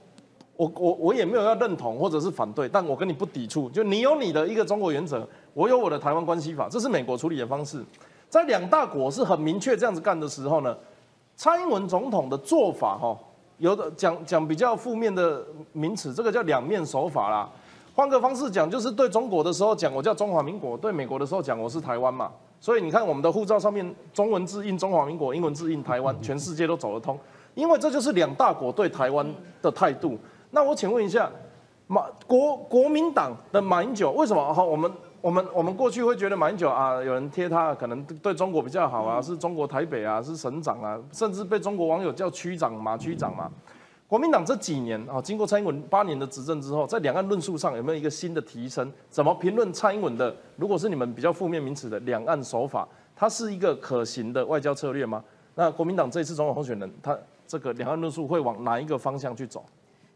[0.61, 3.71] 我我我也没有要认同或者是反对，但我跟你不抵触。
[3.71, 7.83] 就你有你的一个中国原则，我有我的台湾关系法，这是美国处理的方式。
[8.29, 10.77] 在两大国是很明确这样子干的时候呢，
[11.35, 13.17] 蔡英文总统的做法哈，
[13.57, 15.43] 有的讲讲比较负面的
[15.73, 17.49] 名词，这个叫两面手法啦。
[17.95, 22.31] 换个方式讲，就是对中国的时候讲我叫中华民国，对美国的时候讲我是台湾嘛。
[22.61, 27.19] 所以你看我们的护照上面中文字印中华民国，英文字印台湾，全世界都走得通，
[27.55, 29.27] 因为这就是两大国对台湾
[29.63, 30.19] 的态度。
[30.51, 31.31] 那我请问一下，
[31.87, 34.53] 马国国民党的马英九为什么？
[34.53, 43.51] 哈，我们我们我们过去会觉得马英九啊，有人贴他可能对中国比较好啊，是中国台北啊，是省长啊，甚至被中国网友叫区长马区长嘛。
[44.09, 48.93] 国民党这几年啊，经过蔡英文八年的执政之后，在两岸论述上有没有一个新的提升？
[49.09, 50.35] 怎么评论蔡英文的？
[50.57, 55.23] 如果是你们比较负面名词的两岸手法，它是一个可行的外交策略吗？
[55.55, 59.65] 那国民党这次总统候选人，他这个两岸论述会往哪一个方向去走？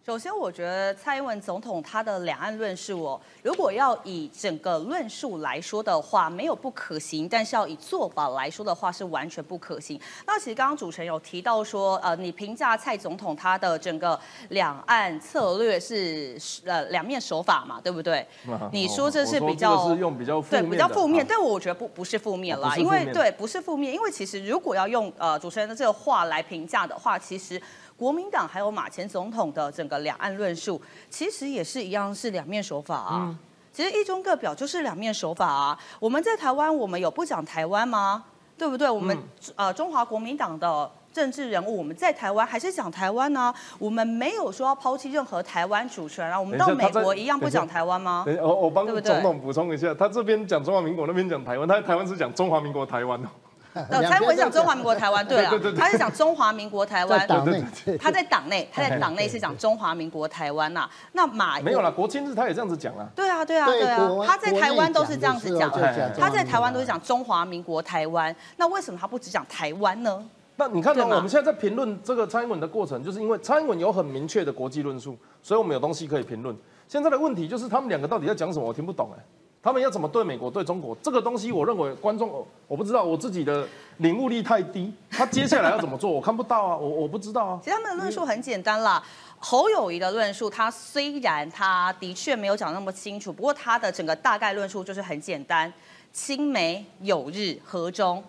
[0.05, 9.99] 首先，我觉得蔡英文总统他的两岸论述哦，如果要以整个论述来说的话，没有不可行，但是要以做法来说的话，是完全不可行。
[10.27, 16.37] 那其实刚刚主持人有提到说，呃，你评价蔡总统他的整个两岸策略是
[16.67, 18.27] 呃两面手法嘛，对不对？
[18.71, 27.59] 你说这是比较是用比较对比较负面，但我觉得不不是负面啦，因为对不是负面，因为其实如果要用呃主持人的这个话来评价的话，其实。
[27.97, 33.35] 国民党还有马前总统的整个两岸论述，其实也是一样是两面手法啊。
[33.73, 35.79] 其实一中各表就是两面手法啊。
[35.99, 38.25] 我们在台湾，我们有不讲台湾吗？
[38.57, 38.89] 对不对？
[38.89, 39.17] 我们
[39.57, 43.53] 呃中华国民党的政治人物，我们在台湾还是讲台湾呢？
[43.81, 46.39] 我们没有说要抛弃任何台湾主权啊。
[46.39, 48.25] 我们到美国一样不讲台湾吗？
[48.41, 53.29] 我我帮总统补充一下，他这边讲中华民国，那边讲台湾，他在台湾是讲中华民国台湾哦。
[53.75, 57.27] 呃， 蔡英文讲中华民国台湾，对啊，他是讲中华民国台湾。
[57.27, 57.63] 党内，
[57.99, 60.89] 他在党内，他在党内是讲中华民国台湾呐。
[61.13, 63.07] 那马没有啦，国庆日他也这样子讲啊。
[63.15, 65.71] 对啊，对啊，对啊，他在台湾都是这样子讲，
[66.19, 68.35] 他在台湾都是讲中华民国台湾。
[68.57, 70.25] 那为什么他不只讲台湾呢？
[70.57, 76.57] 那你看到，我们现在在评论这个蔡英文的过程，就是因为蔡英文有很明确的国际论述，所以我们有东西可以评论。
[76.87, 79.23] 现在的问题就是他们两个到底在讲什么，我听不懂哎。
[79.65, 80.95] 他们要怎么对美国、对中国？
[81.03, 84.93] 这个东西，我认为观众我不知道，我自己的领悟力太低。
[85.11, 87.59] 他接下来要怎么做，我看不到啊，我我不知道啊。
[87.65, 89.03] 其实他们的论述很简单啦。
[89.39, 95.73] 侯友谊的论述，他虽然他的确没有讲那么清楚，不过他的整个大概论述就是很简单：
[96.13, 98.23] 亲美、友日、和中。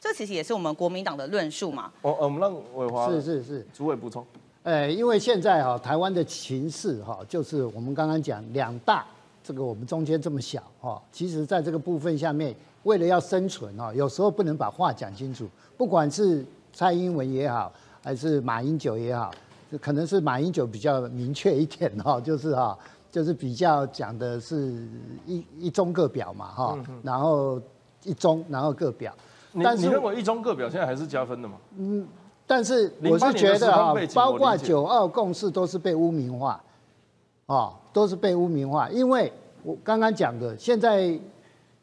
[0.00, 1.92] 这其实也是我们国民党的论述嘛。
[2.00, 4.24] 我我们让伟华是是是，主委补充。
[4.62, 9.04] 哎，因为现在哈，台湾的情势哈，就是我们刚刚讲两大。
[9.48, 15.48] 这个我们中间这么小哈，其实在这个部分下面，为了要生存哈，有时候不能把话讲清楚。
[15.74, 17.72] 不管是蔡英文也好，
[18.04, 19.30] 还是马英九也好，
[19.80, 22.78] 可能是马英九比较明确一点哈， 就是哈，
[23.10, 24.86] 就是比较讲的是
[25.24, 27.58] 一一中各表嘛哈，然后
[28.04, 29.14] 一中然后各表。
[29.64, 31.54] 但是你认为一中各表现在还是加分的吗？
[31.78, 32.06] 嗯，
[32.46, 36.62] 但是我是觉得哈，包括九二共识都是被污名化。
[37.48, 39.32] 哦，都是被污名化，因为
[39.62, 41.18] 我刚刚讲的，现在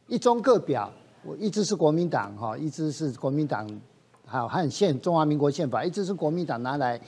[0.07, 0.91] 一中各表，
[1.23, 3.67] 我一直是国民党哈，一直是国民党，
[4.27, 7.01] 好和宪中华民国宪法，一直是国民党拿来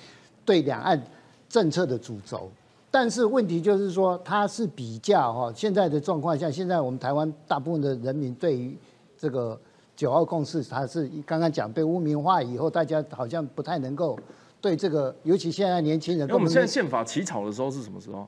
[0.43, 0.99] 对两岸
[1.47, 2.49] 政策的主轴。
[2.89, 8.75] 但是问题就是说，它是比较哈，现在的状况下，现在我们台湾大部分的人民对于
[9.15, 9.59] 这个
[9.95, 14.17] 九二共识，它是刚刚讲被污名化以后，大家好像不太能够
[14.59, 16.27] 对这个，尤其现在年轻人。
[16.27, 18.27] 那我们现在宪法起草的时候是什么时候？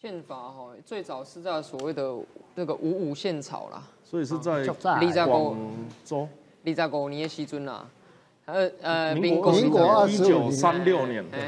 [0.00, 2.10] 宪法哈，最早是在所谓的
[2.54, 4.64] 那个五五宪草啦，所以是在
[5.26, 5.54] 广
[6.06, 6.26] 州，
[6.62, 7.86] 李在国你的西尊啦，
[8.46, 11.22] 呃呃，民国一九三六年。
[11.30, 11.38] 的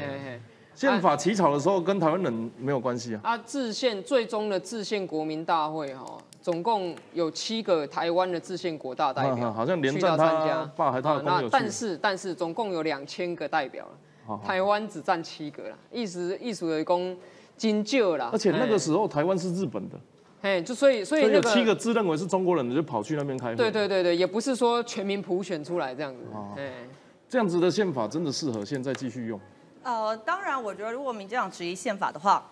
[0.75, 3.21] 宪法起草的时候跟台湾人没有关系啊。
[3.23, 13.87] 啊，制宪最终的制宪国民大会哈，总共有七个台湾的制宪国大代表，好像连战他爸还他那但是但是总共有两千个代表
[14.45, 17.17] 台湾只占七个了，意思意思的公。
[17.63, 19.97] 金旧啦，而且那个时候台湾是日本的，
[20.41, 26.19] 哎，就所以所以有七个自认为是中国人的就跑去那边开会，对对对对，也不是说全民普选出来这样子，
[26.57, 26.73] 哎，
[27.29, 29.39] 这样子的宪法真的适合现在继续用？
[29.83, 32.45] 呃，当然，我觉得如果民进党质疑宪法的话。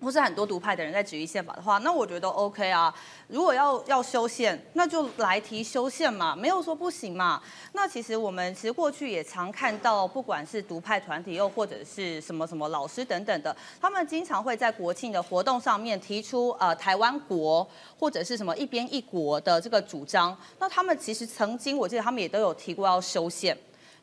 [0.00, 2.94] 或是很多独派的人在质疑宪法的话，那我觉得 OK 啊。
[3.28, 7.40] 如果要要修宪，那就来提修宪嘛，没有说不行嘛。
[7.72, 20.36] 那其实我们其实过去也常看到，不管是独派团体，又或者是什么什么老师等等的，他们经常会在国庆的活动上面提出呃台湾国或者是什么一边一国的这个主张。
[20.58, 23.56] 那他们其实曾经，我记得他们也都有提过要修宪。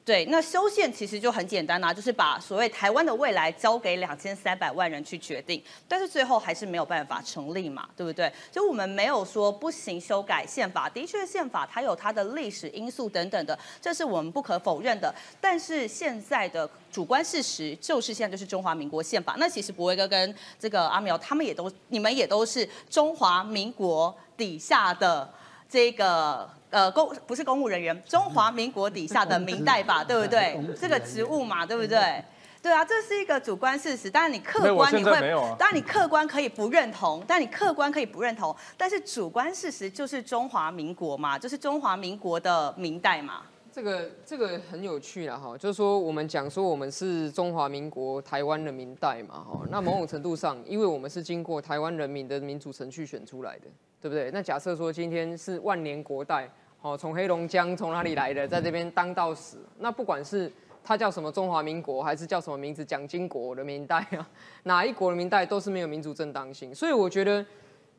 [0.07, 8.31] 对，那修宪其实就很简单呐，就是把所谓台湾的未来交给两千三百万人去决定，但是最后还是没有办法成立嘛，对不对？
[8.49, 15.13] 就我们没有说不行修改宪法，的确宪法它有它的历史因素等等的，这是我们不可否认的。
[15.41, 19.35] 但是现在的主观事实就是现在就是中华民国宪法。
[19.37, 25.29] 那其实博威哥跟这个阿苗他们也都，你们也都是中华民国底下的
[25.69, 26.49] 这个。
[26.69, 30.59] 呃，公不是公务人员，中华民国底下的明代吧， 对不对？
[30.77, 32.21] 这个职务嘛，对不对？
[32.61, 34.09] 对啊，这是一个主观事实。
[34.09, 35.11] 当然你客观你会，
[35.57, 43.43] 当然你客观可以不认同，但你客观可以不认同，但是主观事实就是中华民国嘛，就是中华民国的明代嘛。
[43.77, 53.67] 这个这个很有趣了哈，就是说我们讲说我们是中华民国台湾人民代嘛哈，那某种程度上，因为我们是经过台湾人民的民主程序选出来的。
[54.01, 54.31] 对不对？
[54.31, 56.49] 那假设说今天是万年国代，
[56.81, 60.51] 哦，从黑龙江从哪里来的，在这边当到死，那不管是
[60.83, 64.27] 他叫什么中华民国，还是叫什么名字蒋经国的民代啊，
[64.63, 66.73] 哪一国的民代都是没有民主正当性。
[66.73, 67.45] 所以我觉得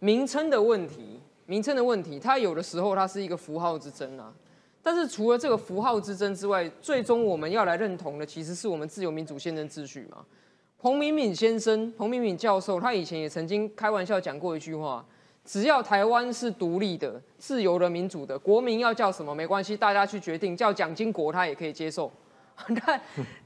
[0.01, 4.35] 名称的问题，名称的问题，它有的时候它是一个符号之争啊。
[4.89, 10.25] 但是除了这个符号之争之外，最终我们要来认同的，其实是我们自由民主宪政秩序嘛。
[10.81, 15.05] 彭明敏先生，彭明敏教授，他以前也曾经开玩笑讲过一句话。
[15.45, 22.11] 只要台湾是独立的、自由的、民主的，国民要叫什么没关系，大家去决定，叫蒋经国他也可以接受。
[22.75, 23.01] 看，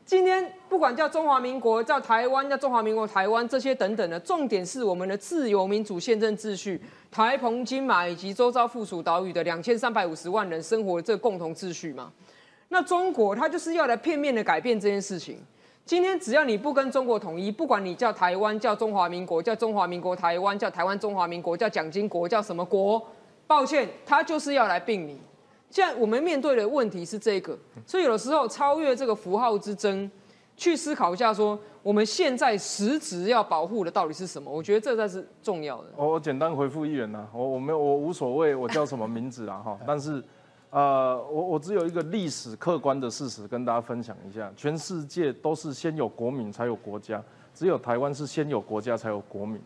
[0.05, 12.11] 今天不管叫中华民国、叫台湾、叫中华民国台湾这些等等的，重点是我们的自由民主宪政秩序，台澎金马以及周遭附属岛屿的两千三百五十万人生活的这个共同秩序嘛。
[12.68, 15.38] 那中国它就是要来片面的改变这件事情。
[15.85, 23.05] 今天只要你不跟中国统一，不管你叫台湾、叫中华民国、叫中华民国台湾、叫台湾中华民国、叫蒋经国、叫什么国，
[23.46, 25.20] 抱歉，他就是要来并你。
[25.72, 30.08] 现在我们面对的问题是这个，所以有的时候超越这个符号之争，
[30.56, 34.48] 去思考一下，说我们现在实质要保护的到底是什么？
[34.48, 35.88] 我觉得这才是重要的。
[35.96, 40.22] 我我简单回复议员呐，我我没有我无所谓，我叫什么名字啦哈， 但是。
[40.74, 49.61] 呃，我我只有一个历史客观的事实跟大家分享一下，全世界都是先有国民才有国家，只有台湾是先有国家才有国民。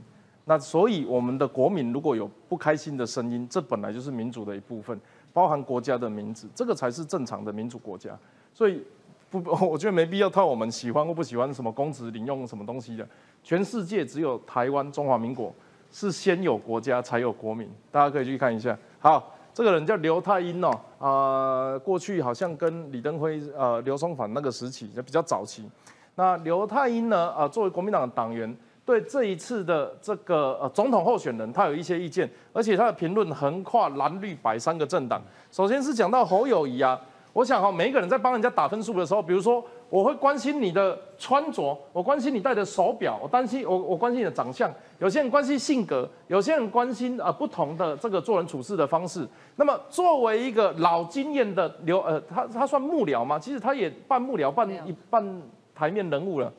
[0.47, 5.01] 那所以我们的国民如果有不开心的声音，这本来就是民主的一部分，
[5.37, 8.19] 包含国家的名字，这个才是正常的民主国家。
[8.55, 8.83] 所以
[9.29, 9.39] 不，
[9.71, 13.07] 我觉得没必要套我们喜欢或不喜欢什么公职领用什么东西的。
[13.43, 15.55] 全世界只有台湾中华民国
[15.93, 18.75] 是先有国家才有国民，大家可以去看一下。
[18.99, 19.35] 好。
[19.53, 25.67] 这个人叫刘太英哦，啊，过去好像跟李登辉、呃刘松凡那个时期就比较早期。
[26.15, 28.55] 那刘太英呢，啊，作为国民党的党员，
[28.87, 35.21] 对这一次的这个呃总统候选人，他有一些意见，而且他的评论横跨蓝绿白三个政党。
[35.51, 36.99] 首先是讲到侯友谊啊。
[37.33, 44.73] 我想哈，每一个人在帮人家打分数的时候，比如说，我会关心你的穿着，我关心你戴的手表，我担心我我关心你的长相。
[45.01, 49.29] 有些人关心性格，有些人关心啊不同的这个做人处事的方式。
[49.57, 53.39] 那么作为一个老经验的刘呃，他他算幕僚吗？
[53.39, 55.43] 其实他也半幕僚半一半
[55.75, 56.51] 台面人物了。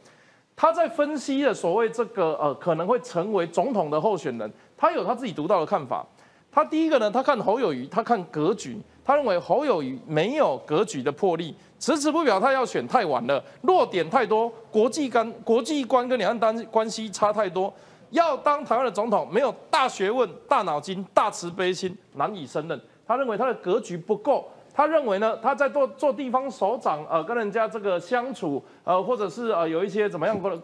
[0.57, 6.03] 他在分析的所谓这个呃可能会成为总统的候选人，他有他自己独到的看法。
[6.51, 8.81] 他第一个呢，他看侯友谊，他看格局。
[9.05, 17.71] 他认为侯友谊没有格局的魄力，迟迟不表态要选太晚了，弱点太多，国际跟国际观跟两岸单关系差太多，
[18.09, 22.81] 要当台湾的总统没有大学问、大脑筋、大慈悲心，难以胜任。
[23.05, 30.61] 他认为他的格局不够，他认为呢，他在做做地方首长，呃，跟人家这个相处，呃，或者是呃有一些怎么样的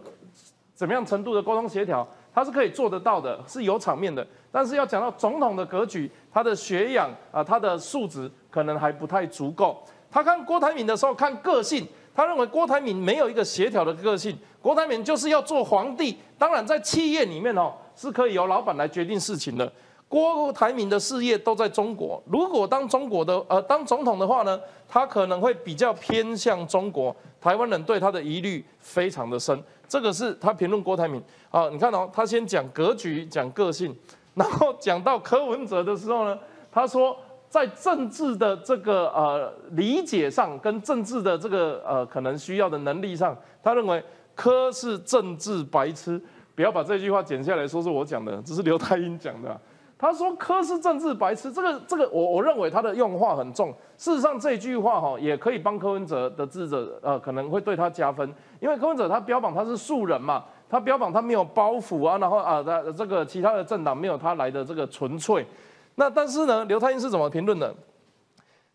[0.75, 2.07] 怎么样程度的沟通协调。
[2.31, 4.25] 他是可以做得到的，是有场面的。
[4.51, 9.83] 但是要讲到总统的格局，他的学养啊，他的素质可能还不太足够。
[10.11, 14.37] 他看郭台铭的时候看个性，他认为郭台铭没有一个协调的个性。
[14.61, 19.71] 郭台铭就是要做皇帝，当然在企业里面哦是可以由老板来决定事情的。
[20.13, 27.15] 郭台铭的事业都在中国，如果当中国的呃当总统的话呢，他可能会比较偏向中国。
[27.41, 29.59] 台湾人对他的疑虑非常的深。
[29.87, 33.91] 这个是他评论郭台铭啊，你看哦，他先讲格局，讲个性，
[34.35, 36.37] 然后讲到柯文哲的时候呢，
[36.71, 37.17] 他说
[37.49, 44.03] 在政治的这个呃理解上，跟政治的这个呃可能需要的能力上，他认为
[44.35, 46.21] 柯是政治白痴，
[46.53, 49.59] 不要把这句话剪下来说是我讲的，这是刘太英讲的。
[50.03, 53.73] 他说柯是政治白痴，这个这个我我认为他的用话很重。
[53.97, 65.47] 事实上这句话哈也可以帮柯文哲的智者呃可能会对他加分，因为柯文哲他标榜他是素人嘛，他标榜他没有包袱啊，然后啊的这个其他的政党没有他来的这个纯粹。
[65.95, 67.73] 那但是呢，刘太英是怎么评论的？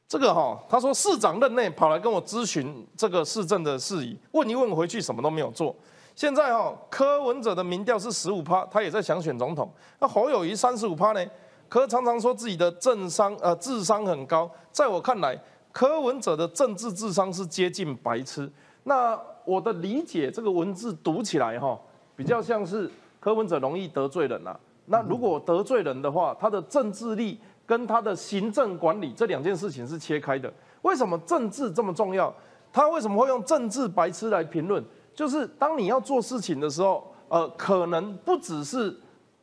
[0.08, 5.76] 这个哈他说市长任内跑来跟我咨询这个市政的事宜，问一问回去什么都没有做。
[6.18, 9.72] 现在哈，柯文哲的民调是十五趴，他也在想选总统。
[10.00, 11.24] 那侯友谊三十五趴呢？
[11.68, 15.40] 柯常常说自己的政商呃智商很高，在我看来，
[15.70, 18.50] 柯文哲的政治智商是接近白痴。
[18.82, 21.78] 那我的理解，这个文字读起来哈，
[22.16, 22.90] 比较像是
[23.20, 24.58] 柯文哲容易得罪人呐。
[24.86, 30.52] 那如果得罪人的话，他的政治力跟他的行政管理这两件事情是切开的。
[30.82, 32.34] 为什么政治这么重要？
[32.72, 34.84] 他为什么会用政治白痴来评论？
[35.18, 38.96] 就是当你要做事情的时候，呃，可能不只是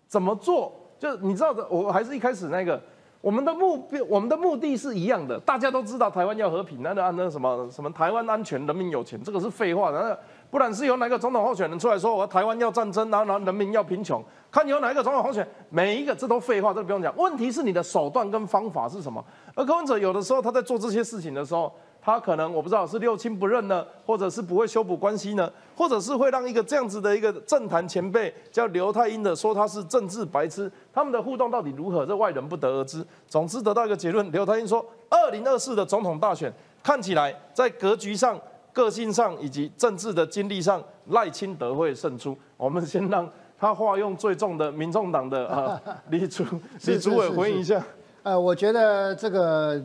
[0.08, 2.82] 怎么做，就你知道的，我还是一开始那个，
[3.20, 10.18] 我们的目标，我们的目的是一样的，大家都知道台湾要和平，那那那什么什么台湾安全，人民有钱，这个是废话，那
[10.50, 19.22] 不然是由哪个总统候选人出来说，我台湾要战争，然后然后人民要贫穷，看有哪一个总统候选，每一个这都废话，这不用讲，问题是你的手段跟方法是什么？
[19.54, 21.70] 而柯文哲有的时候他在做这些事情的时候。
[22.06, 33.04] 他可能我不知道是六亲不认呢，或者是不会修补关系呢，或者是会让一个这样子的一个政坛前辈叫刘太英的说他是政治白痴，他们的互动到底如何，这外人不得而知。
[33.28, 36.54] 总之得到一个结论，刘太英说，二零二四的总统大选
[36.84, 38.40] 看起来在格局上、
[38.72, 42.38] 个性上以及政治的经历上，赖清德会胜出。
[42.56, 43.28] 我们先让
[43.58, 45.82] 他化用最重的民众党的啊
[46.12, 46.44] 李主
[46.86, 47.84] 李主委回应一下。
[48.22, 49.84] 呃，我觉得这个。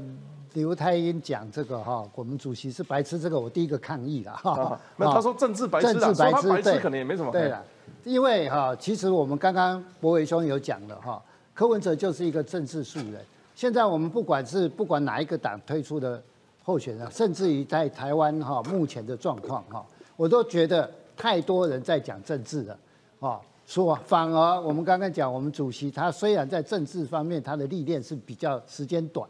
[0.54, 4.80] 刘太英讲这个哈，我们主席是白痴，这个我第一个抗议了哈啊。
[4.96, 7.30] 没，他说政治白痴，政治白痴，白痴对可能也没什么。
[7.30, 7.64] 对了，
[8.04, 11.22] 因为哈，其实我们刚刚博伟兄有讲了哈，
[11.54, 13.24] 柯文哲就是一个政治素人。
[13.54, 16.20] 现在我们不管是不管哪一个党推出的
[16.62, 19.84] 候选人，甚至于在台湾哈目前的状况哈，
[20.16, 22.78] 我都觉得太多人在讲政治了，
[23.20, 29.28] 啊，说反而我们刚刚讲，我们主席他虽然在政治方面他的历练是比较时间短，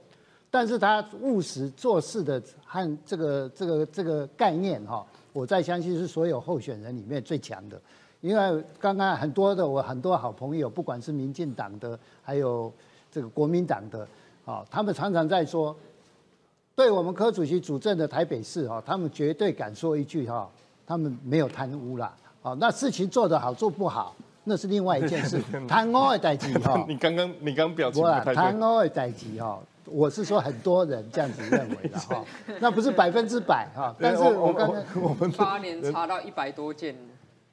[0.51, 7.80] 但是他务实做事的和这个这个这个概念哈，我在相信是所有候选人里面最强的。
[8.20, 12.70] 因为刚刚很多的我很多好朋友，不管是民进党的，还有
[13.11, 14.07] 这个国民党的，
[14.44, 15.74] 啊，他们常常在说，
[16.74, 20.46] 对我们柯主席主政的台北市哈，他们绝对敢说一句哈，
[20.86, 26.84] 他们没有贪污啦，啊，那事情做得好做不好，那是另外一件事， 贪污的代志哈。
[26.86, 28.34] 你刚刚你刚表情不啦，不太对。
[28.34, 32.24] 贪污的代志哈，我是说很多人这样子认为的 哈，
[32.61, 36.95] 那不是百分之百哈，但是我刚才我们八年查到一百多件，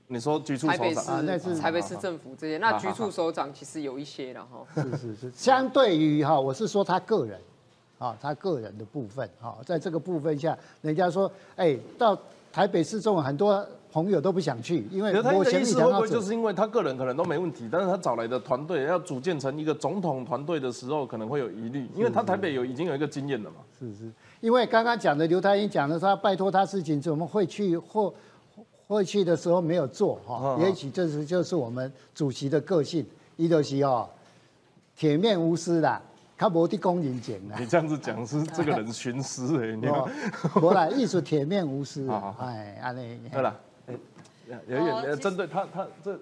[0.07, 1.05] 你说局处首长。
[1.05, 4.65] 啊那是台北市政府这些，那局处首长其实有一些了哈。
[4.75, 7.39] 是是是，相对于哈，我是说他个人，
[7.97, 12.17] 啊，他个人的部分，啊，在这个部分下，人家说，哎，到
[12.57, 23.57] 台北市中很多朋友都不想去，因为他的意思会不会就是因为他个人可能都没问题，但是他找来的团队要组建成一个总统团队的时候，可能会有疑虑，因为他台北有已经有一个经验了嘛。
[23.77, 28.11] 是是，因为刚刚讲的刘太英讲的，他拜托他事情怎么会去或
[28.87, 33.05] 会去的时候没有做哈也许这是就是我们主席的个性，
[33.35, 34.09] 伊就是哦，
[34.95, 36.01] 铁面无私啦，
[36.37, 37.65] 他无的公人前啦你。
[37.65, 40.07] 这样子讲是这个人徇私哎， 你哦，
[40.61, 42.07] 无啦，艺术铁面无私
[42.39, 43.19] 哎，安尼。
[43.31, 43.95] 对了，哎，
[44.67, 46.19] 有一点呃哦其实针对他他这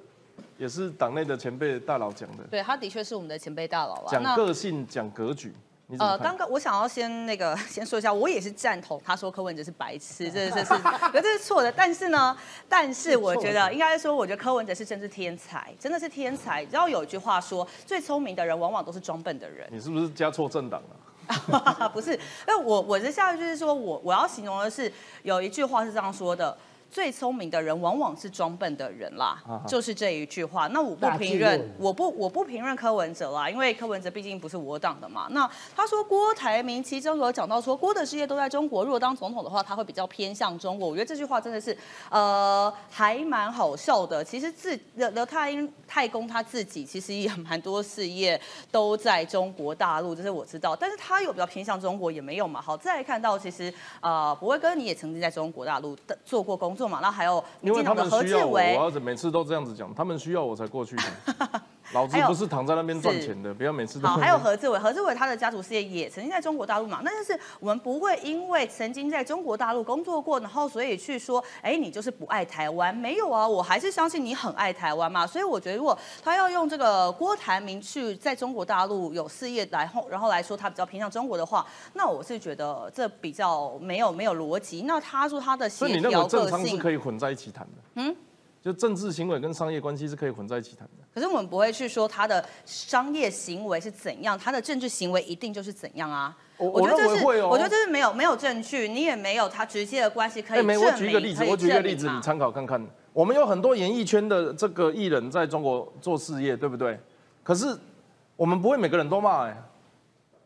[0.57, 4.07] 也是党内的前辈大佬讲的，对他的确是我们的前辈大佬啊。
[4.09, 5.53] 讲个性讲格局，
[5.99, 6.37] 呃，看刚？
[6.37, 10.73] 刚我想要先那个 先说一下，我也是赞同他说柯文哲是白痴， 这这是，
[11.11, 11.71] 可这是错的。
[11.71, 12.35] 但是呢，
[12.67, 16.61] 但是我觉得应该说，我觉得柯文哲是真是天才，真的是天才。
[16.61, 19.67] 你知道有一句话说，最聪明的人往往都是装笨的人。
[19.71, 21.89] 你是不是加错政党了？
[21.93, 24.91] 不是，那我我的下一句是说我我要形容的是
[25.23, 26.55] 有一句话是这样说的。
[26.95, 30.67] 最聪明的人往往是装笨的人啦，啊就是这一句话。
[30.67, 35.27] 那我不评论论，我不我不评论柯文哲啦，因为柯文哲毕竟不是我党的嘛。
[35.31, 40.87] 那他说郭台铭其中有讲到说郭的事业都在中国，如果当总统的话，他会比较偏向中国。
[40.87, 41.77] 我觉得这句话真的是
[42.09, 44.23] 呃还蛮好笑的。
[44.23, 48.39] 其实自刘刘太英太公他自己其实也蛮多事业
[48.71, 50.73] 都在中国大陆，这是我知道。
[50.73, 52.61] 但是他有比较偏向中国也没有嘛。
[52.61, 58.59] 好，再来看到其实呃博威哥你也曾经在中国大陆的做过工作嘛，那还有因为他民进党的何们需要我，我。
[58.59, 61.61] 要每次都这样子讲，他们需要我才过去的。
[61.93, 64.07] 老子不是躺在那边赚钱的，不要每次都。
[64.07, 84.83] 好，还有何志伟，何志伟他的家族事业也曾经在中国大陆嘛，那就是我们不会因为曾经在中国大陆工作过，然后所以去说，哎，你就是不爱台湾，没有啊，我还是相信你很爱台湾嘛，所以我觉得如果他要用这个郭台铭去在中国大陆有事业来后，然后来说他比较偏向中国的话，那我是觉得这比较没有没有逻辑。
[84.83, 87.83] 那他说他的所以你认协调个为政商是，可以混在一起谈的？
[87.95, 88.15] 嗯，
[88.65, 91.05] 就政治行为跟商业关系是可以混在一起谈的。
[91.13, 96.35] 可是我们不会去说他的商业行为是怎样，他的政治行为一定就是怎样啊。
[96.57, 100.79] 我觉得这是，我认为会哦我觉得这是没有没有证据，你也没有他直接的关系可以哎，证明。
[100.79, 102.83] 没，我举一个例子，我举一个例子，你参考看看。
[103.13, 106.99] 我们有很多演艺圈的这个艺人在中国做事业，对不对？
[107.43, 107.67] 可是
[108.35, 109.55] 我们不会每个人都骂哎。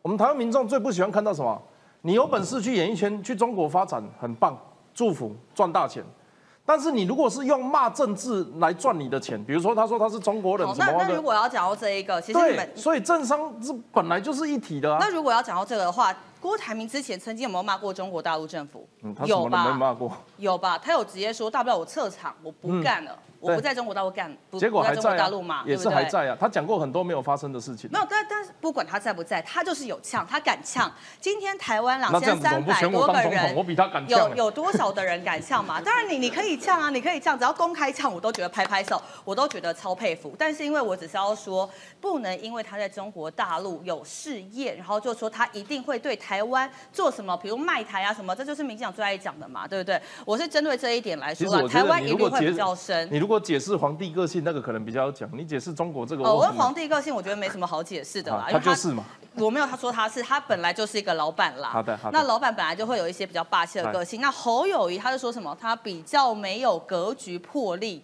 [0.02, 1.58] 我们台湾民众最不喜欢看到什么？
[2.02, 4.58] 你有本事去演艺圈，去中国发展，很棒，
[4.92, 6.04] 祝福，赚大钱。
[6.64, 14.98] 但是你如果是用骂政治来赚你的钱，比如说他说他是中国人好，那那如果要讲到这一个，其实你对们，所以政商是本来就是一体的啊。
[15.00, 18.88] 那如果要讲到这个的话，郭台铭之前曾经有没有骂过中国大陆政府？
[19.02, 20.78] 嗯，他什么都没骂过，有吧？
[20.78, 25.76] 他有直接说，大不了我撤场，我不干了，我不在中国大陆干，不结果还不在大陆嘛，，也？
[25.76, 26.36] 是还在啊。
[26.38, 27.98] 他讲过很多没有发生的事情没。
[27.98, 30.92] 有，但但是不管他在不在，他就是有呛，他敢呛。
[31.20, 34.06] 今天台湾两千三百多个人我比他敢。
[34.08, 35.80] 有有多少的人敢呛嘛？
[35.80, 40.34] 当然你你可以呛啊，你可以呛，只要公开呛，我都觉得拍拍手，我都觉得超佩服。
[40.38, 41.68] 但是因为我只是要说，
[42.00, 50.00] 不能因为他在中国大陆有事业，然后就说他一定会对台湾做什么，比如卖台啊什么，这就是民进党最爱讲的嘛，对不对？
[50.24, 53.08] 我是针对这一点来说啦，其实我觉得台湾一定会比较深。
[53.10, 55.28] 你如果解释皇帝个性，那个可能比较好讲。
[55.32, 59.04] 你解释中国这个，哦，我跟我很皇帝个性，我觉得没什么好解释的啦，他就是嘛。
[59.36, 61.68] 我没有他说他是，他本来就是一个老板啦。
[61.68, 64.20] 好的好的那老板本来就会有一些比较霸气的个性。
[64.20, 65.56] 那侯友谊他就说什么？
[65.60, 68.02] 他比较没有格局魄力，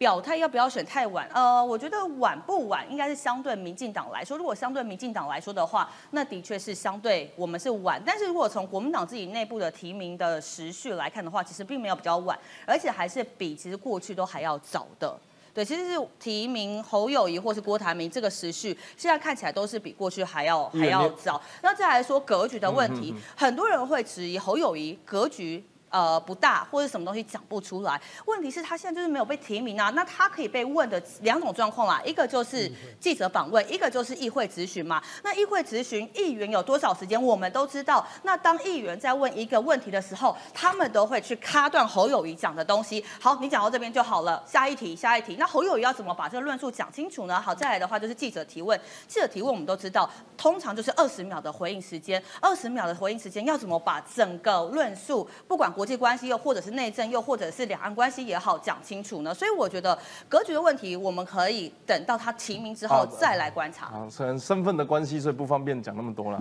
[0.00, 1.28] 表态要不要选太晚？
[1.34, 8.02] 呃，我觉得晚不晚应该是相对民进党来说，如果相对民进党来说的话，那的确是相对我们是晚。
[8.02, 15.14] 但是如果从国民党自己内部的提名的时序来看的话，其实并没有比较晚，而且还是比其实过去都还要早的。
[15.52, 21.38] 对，其实是提名侯友谊或是郭台铭这个时序，现在看起来都是比过去还要还要早。
[21.60, 25.62] 那再来说格局的问题，很多人会质疑侯友谊格局。
[25.90, 28.00] 呃，不大或者什么东西讲不出来。
[28.24, 29.90] 问题是，他现在就是没有被提名啊。
[29.90, 32.70] 那他可以被问的两种状况啦，一个就是
[33.00, 35.02] 记者访问，一个就是议会咨询嘛。
[35.24, 38.06] 那议会咨询，议员有多少时间，我们都知道。
[38.22, 43.04] 那当议员在问一个问题的时候，他们都会去卡断侯友谊讲的东西。
[43.20, 45.34] 好，你讲到这边就好了，下一题，下一题。
[45.40, 47.40] 那侯友谊要怎么把这个论述讲清楚呢？
[47.40, 55.68] 好，再来的话就是记者提问，记者提问我们都知道，通常就是二十秒的回应时间，二十秒的回应时间要怎么把整个论述，不管。
[55.80, 63.86] 国际关系又或者是内政又或者是两岸关系也好讲清楚呢，所以我觉得格局的问题我们可以等到他提名之后再来观察。
[63.86, 66.38] 啊，虽然身份的关系，所以不方便讲那么多了。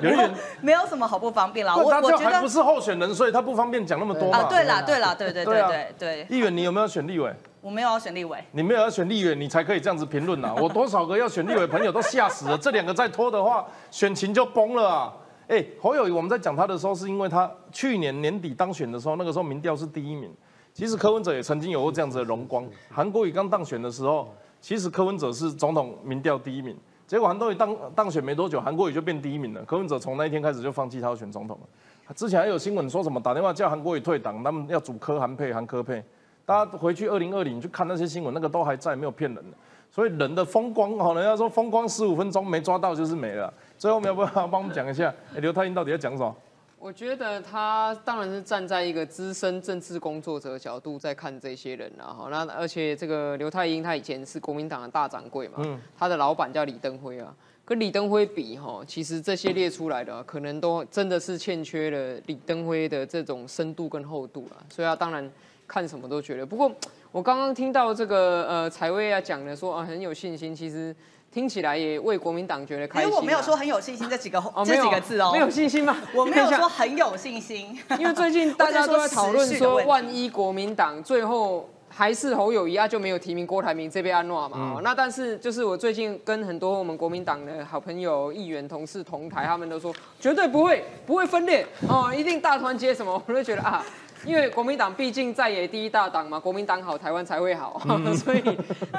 [0.00, 0.30] 有点
[0.62, 1.74] 没有什么好不方便啦。
[1.74, 4.38] 我我觉得不是候选人，所以他不方便讲那么多嘛。
[4.38, 6.26] 啊，对啦，对啦，对对对对对。
[6.30, 7.34] 议员，你有没有选立委？
[7.60, 8.38] 我没有要选立委。
[8.52, 10.54] 你没有要选立委，你才可以这样子评论呐。
[10.58, 15.12] 我多少个要选立委朋友都吓死了，这两个再拖的话，选情就崩了啊。
[15.48, 20.30] 哎，侯友谊，我们在讲他的时候，是因为他去年年底当选的时候，那个时候民调是第一名。
[20.74, 22.68] 其实柯文哲也曾经有过这样子的荣光。
[22.90, 24.28] 韩国瑜刚当选的时候，
[24.60, 26.76] 其实柯文哲是总统民调第一名。
[27.06, 29.64] 结果韩国瑜当当选没多久，韩国瑜就变第一名了。
[29.64, 32.12] 柯文哲从那一天开始就放弃他要选总统了。
[32.14, 36.02] 之前还有新闻说什么打电话叫韩国瑜退党，他们要组柯韩配韩柯配。
[36.44, 39.44] 大家回去二零二零去看那些新闻，那个都还在，没有骗人。
[39.90, 43.52] 所以人的风光，好，人家说风光十五分钟没抓到就是没了。
[43.78, 46.34] 最后，要不要帮我们讲一下， 刘太英到底要讲什么？
[46.78, 52.12] 我觉得他当然是站在一个资深政治工作者的角度在看这些人啊。
[52.12, 64.56] 哈，那而且这个刘太英他以前是国民党的大掌柜嘛，嗯，他的老板叫李登辉啊，跟李登辉比哈，其实这些列出来的可能都真的是欠缺了李登辉的这种深度跟厚度了。
[64.70, 65.28] 所以他当然
[65.66, 66.70] 看什么都觉得，不过。
[67.12, 70.94] 我刚刚听到这个呃，彩薇啊讲的说啊很有信心，其实
[71.36, 73.06] 听起来也为国民党觉得开心。
[73.06, 75.94] 因为我没有说很有信心这几个这几个字哦，没有信心吗？
[76.14, 84.80] 我没有说很有信心， 因为最近大家都在讨论说，万一国民党最后还是侯友谊啊，就没有提名郭台铭这边安诺嘛。
[84.82, 93.84] 那但是就是我最近跟很多我们国民党的好朋友、议员、同事同台，他们都说绝对不会不会分裂哦，一定大团结什么，我就觉得啊。
[94.24, 97.78] 因为国民党毕竟在野第一大党嘛，国民党好，台湾才会好，
[98.16, 98.42] 所以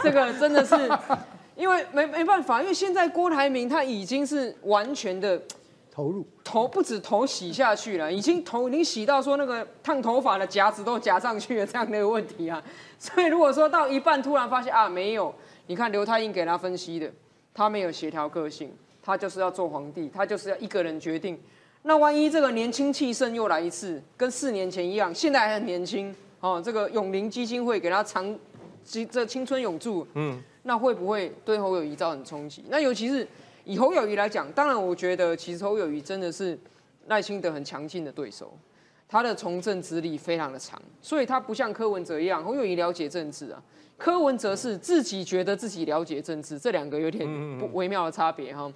[0.03, 0.75] 这个真的是，
[1.57, 5.41] 因为没没办法，因为现在郭台铭他已经是完全的
[5.91, 12.63] 投入，头不止头洗下去了，已经头已经洗到说那个烫头发的夹子都夹上去了这样的一个问题啊，
[12.99, 15.33] 所以如果说到一半突然发现啊没有，
[15.65, 17.11] 你看刘太英给他分析的，
[17.53, 21.39] 他没有协调个性，他就是要做皇帝，他就是要一个人决定。
[21.83, 26.61] 那万一这个年轻气盛又来一次，跟四年前一样，现在还很年轻哦。
[26.63, 28.37] 这个永龄基金会给他长，
[29.09, 32.63] 这青春永驻，嗯，那会不会对侯友谊造成冲击？
[32.69, 33.27] 那尤其是
[33.63, 36.59] 以侯友谊来讲，当然我觉得其实侯友谊真的是
[37.07, 38.51] 赖清德很强劲的对手，
[39.07, 43.63] 他的从政资历非常的长，所以他不像柯文哲一样，侯友谊了解政治啊，
[43.97, 47.25] 柯文哲是自己觉得自己了解政治，这两个有点
[47.57, 48.71] 不微妙的差别哈。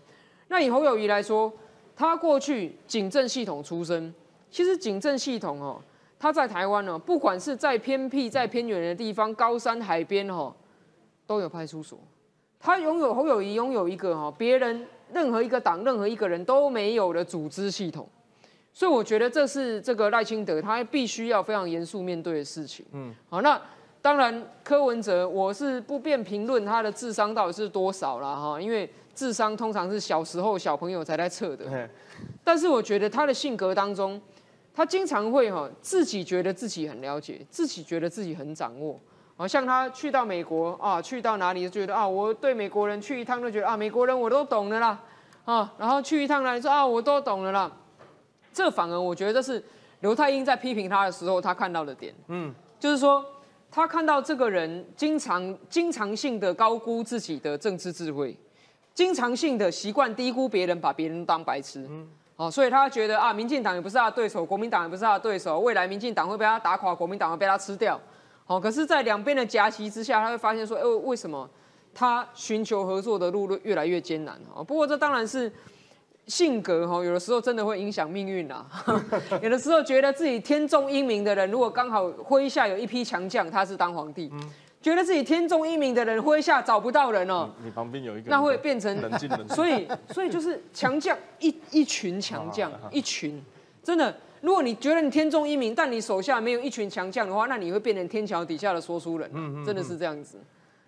[0.47, 1.51] 那以侯友谊来说。
[1.93, 4.11] 他过去警政系统出身，
[4.49, 5.79] 其实警政系统哦，
[6.17, 10.51] 他在台湾呢，不管是在偏僻、在偏远的地方、高山海边哦，
[11.31, 11.97] 都有派出所。
[12.59, 18.05] 他拥有侯友谊拥有一个哈，别人任何一个党、任何一个人都没有的组织系统，
[18.73, 22.85] 所以我觉得这是这个赖清德他必须要非常严肃面对的事情。
[22.91, 23.59] 嗯，好，那
[24.01, 28.89] 当然柯文哲，我是不便评论他的智商到底是多少了哈，因为。
[29.13, 31.65] 智商通常是小时候小朋友才在测的，
[32.45, 34.19] 但是我觉得他的性格当中，
[34.73, 38.97] 他经常会哈自己觉得自己很了解，自己觉得自己很掌握。
[39.41, 44.99] 好像他去到美国啊，去到哪里就觉得啊，我对美国人去一趟就觉得啊，美国人我都懂了啦
[45.45, 47.71] 啊，然后去一趟哪里说啊，我都懂了啦。
[48.53, 49.63] 这反而我觉得是
[50.01, 53.25] 刘太英在批评他的时候他看到的点，嗯，就是说
[53.71, 58.37] 他看到这个人经常经常性的高估自己的政治智慧。
[58.93, 67.99] 经常性的习惯低估别人，把别人当白痴，嗯哦，所以他觉得啊，民进党也不是他的对手，国民党也不是他的对手，未来民进党会被他打垮，国民党会被他吃掉，
[68.51, 71.49] 哦，可是，在两边的夹击之下，他会发现说，哎，为什么
[71.93, 74.35] 他寻求合作的路越来越艰难？
[74.53, 75.49] 啊，不过这当然是
[76.27, 78.67] 性格哈，有的时候真的会影响命运啊。
[79.41, 84.29] 有的时候觉得自己天纵英明的人，如果刚好麾下有一批强将，他是当皇帝；
[84.81, 89.29] 觉得自己天纵英明的人，麾下找不到人哦，你旁边有一个，那会变成冷静。
[89.47, 93.41] 所以，所以就是强将一一群强将，一群
[93.81, 94.13] 真的。
[94.41, 99.29] 如果你觉得你天纵英明，但你手下没有一群强将的话，那你会变成天桥底下的说书人。
[99.33, 100.37] 嗯嗯，真的是这样子。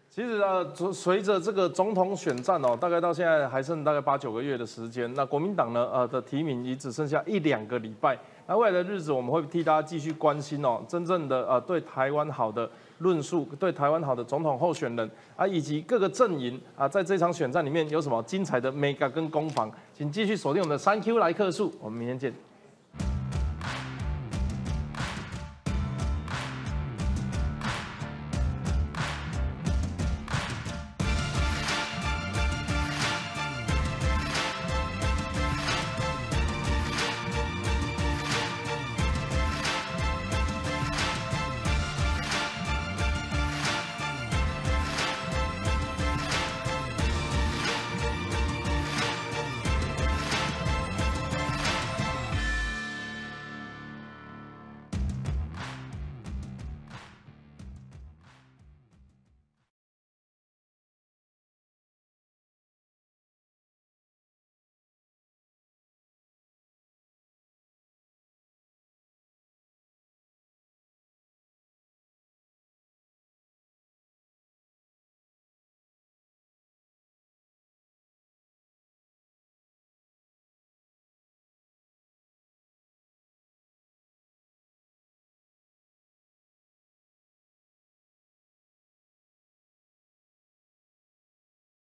[0.09, 5.11] 其实呃，随随着这个总统选战哦，大概到现在还剩大概八九个月的时间。
[5.15, 8.15] 那国民党呢，呃的提名也只剩下一两个礼拜。
[8.45, 22.31] 那未来的日子，我们会替大家继续关心哦，真正的呃对台湾好的论述，对台湾好的总统候选人啊，以及各个阵营啊，在这场选战里面有什么精彩的 mega 跟攻防，请继续锁定我们的三 Q 来客数，我们明天见。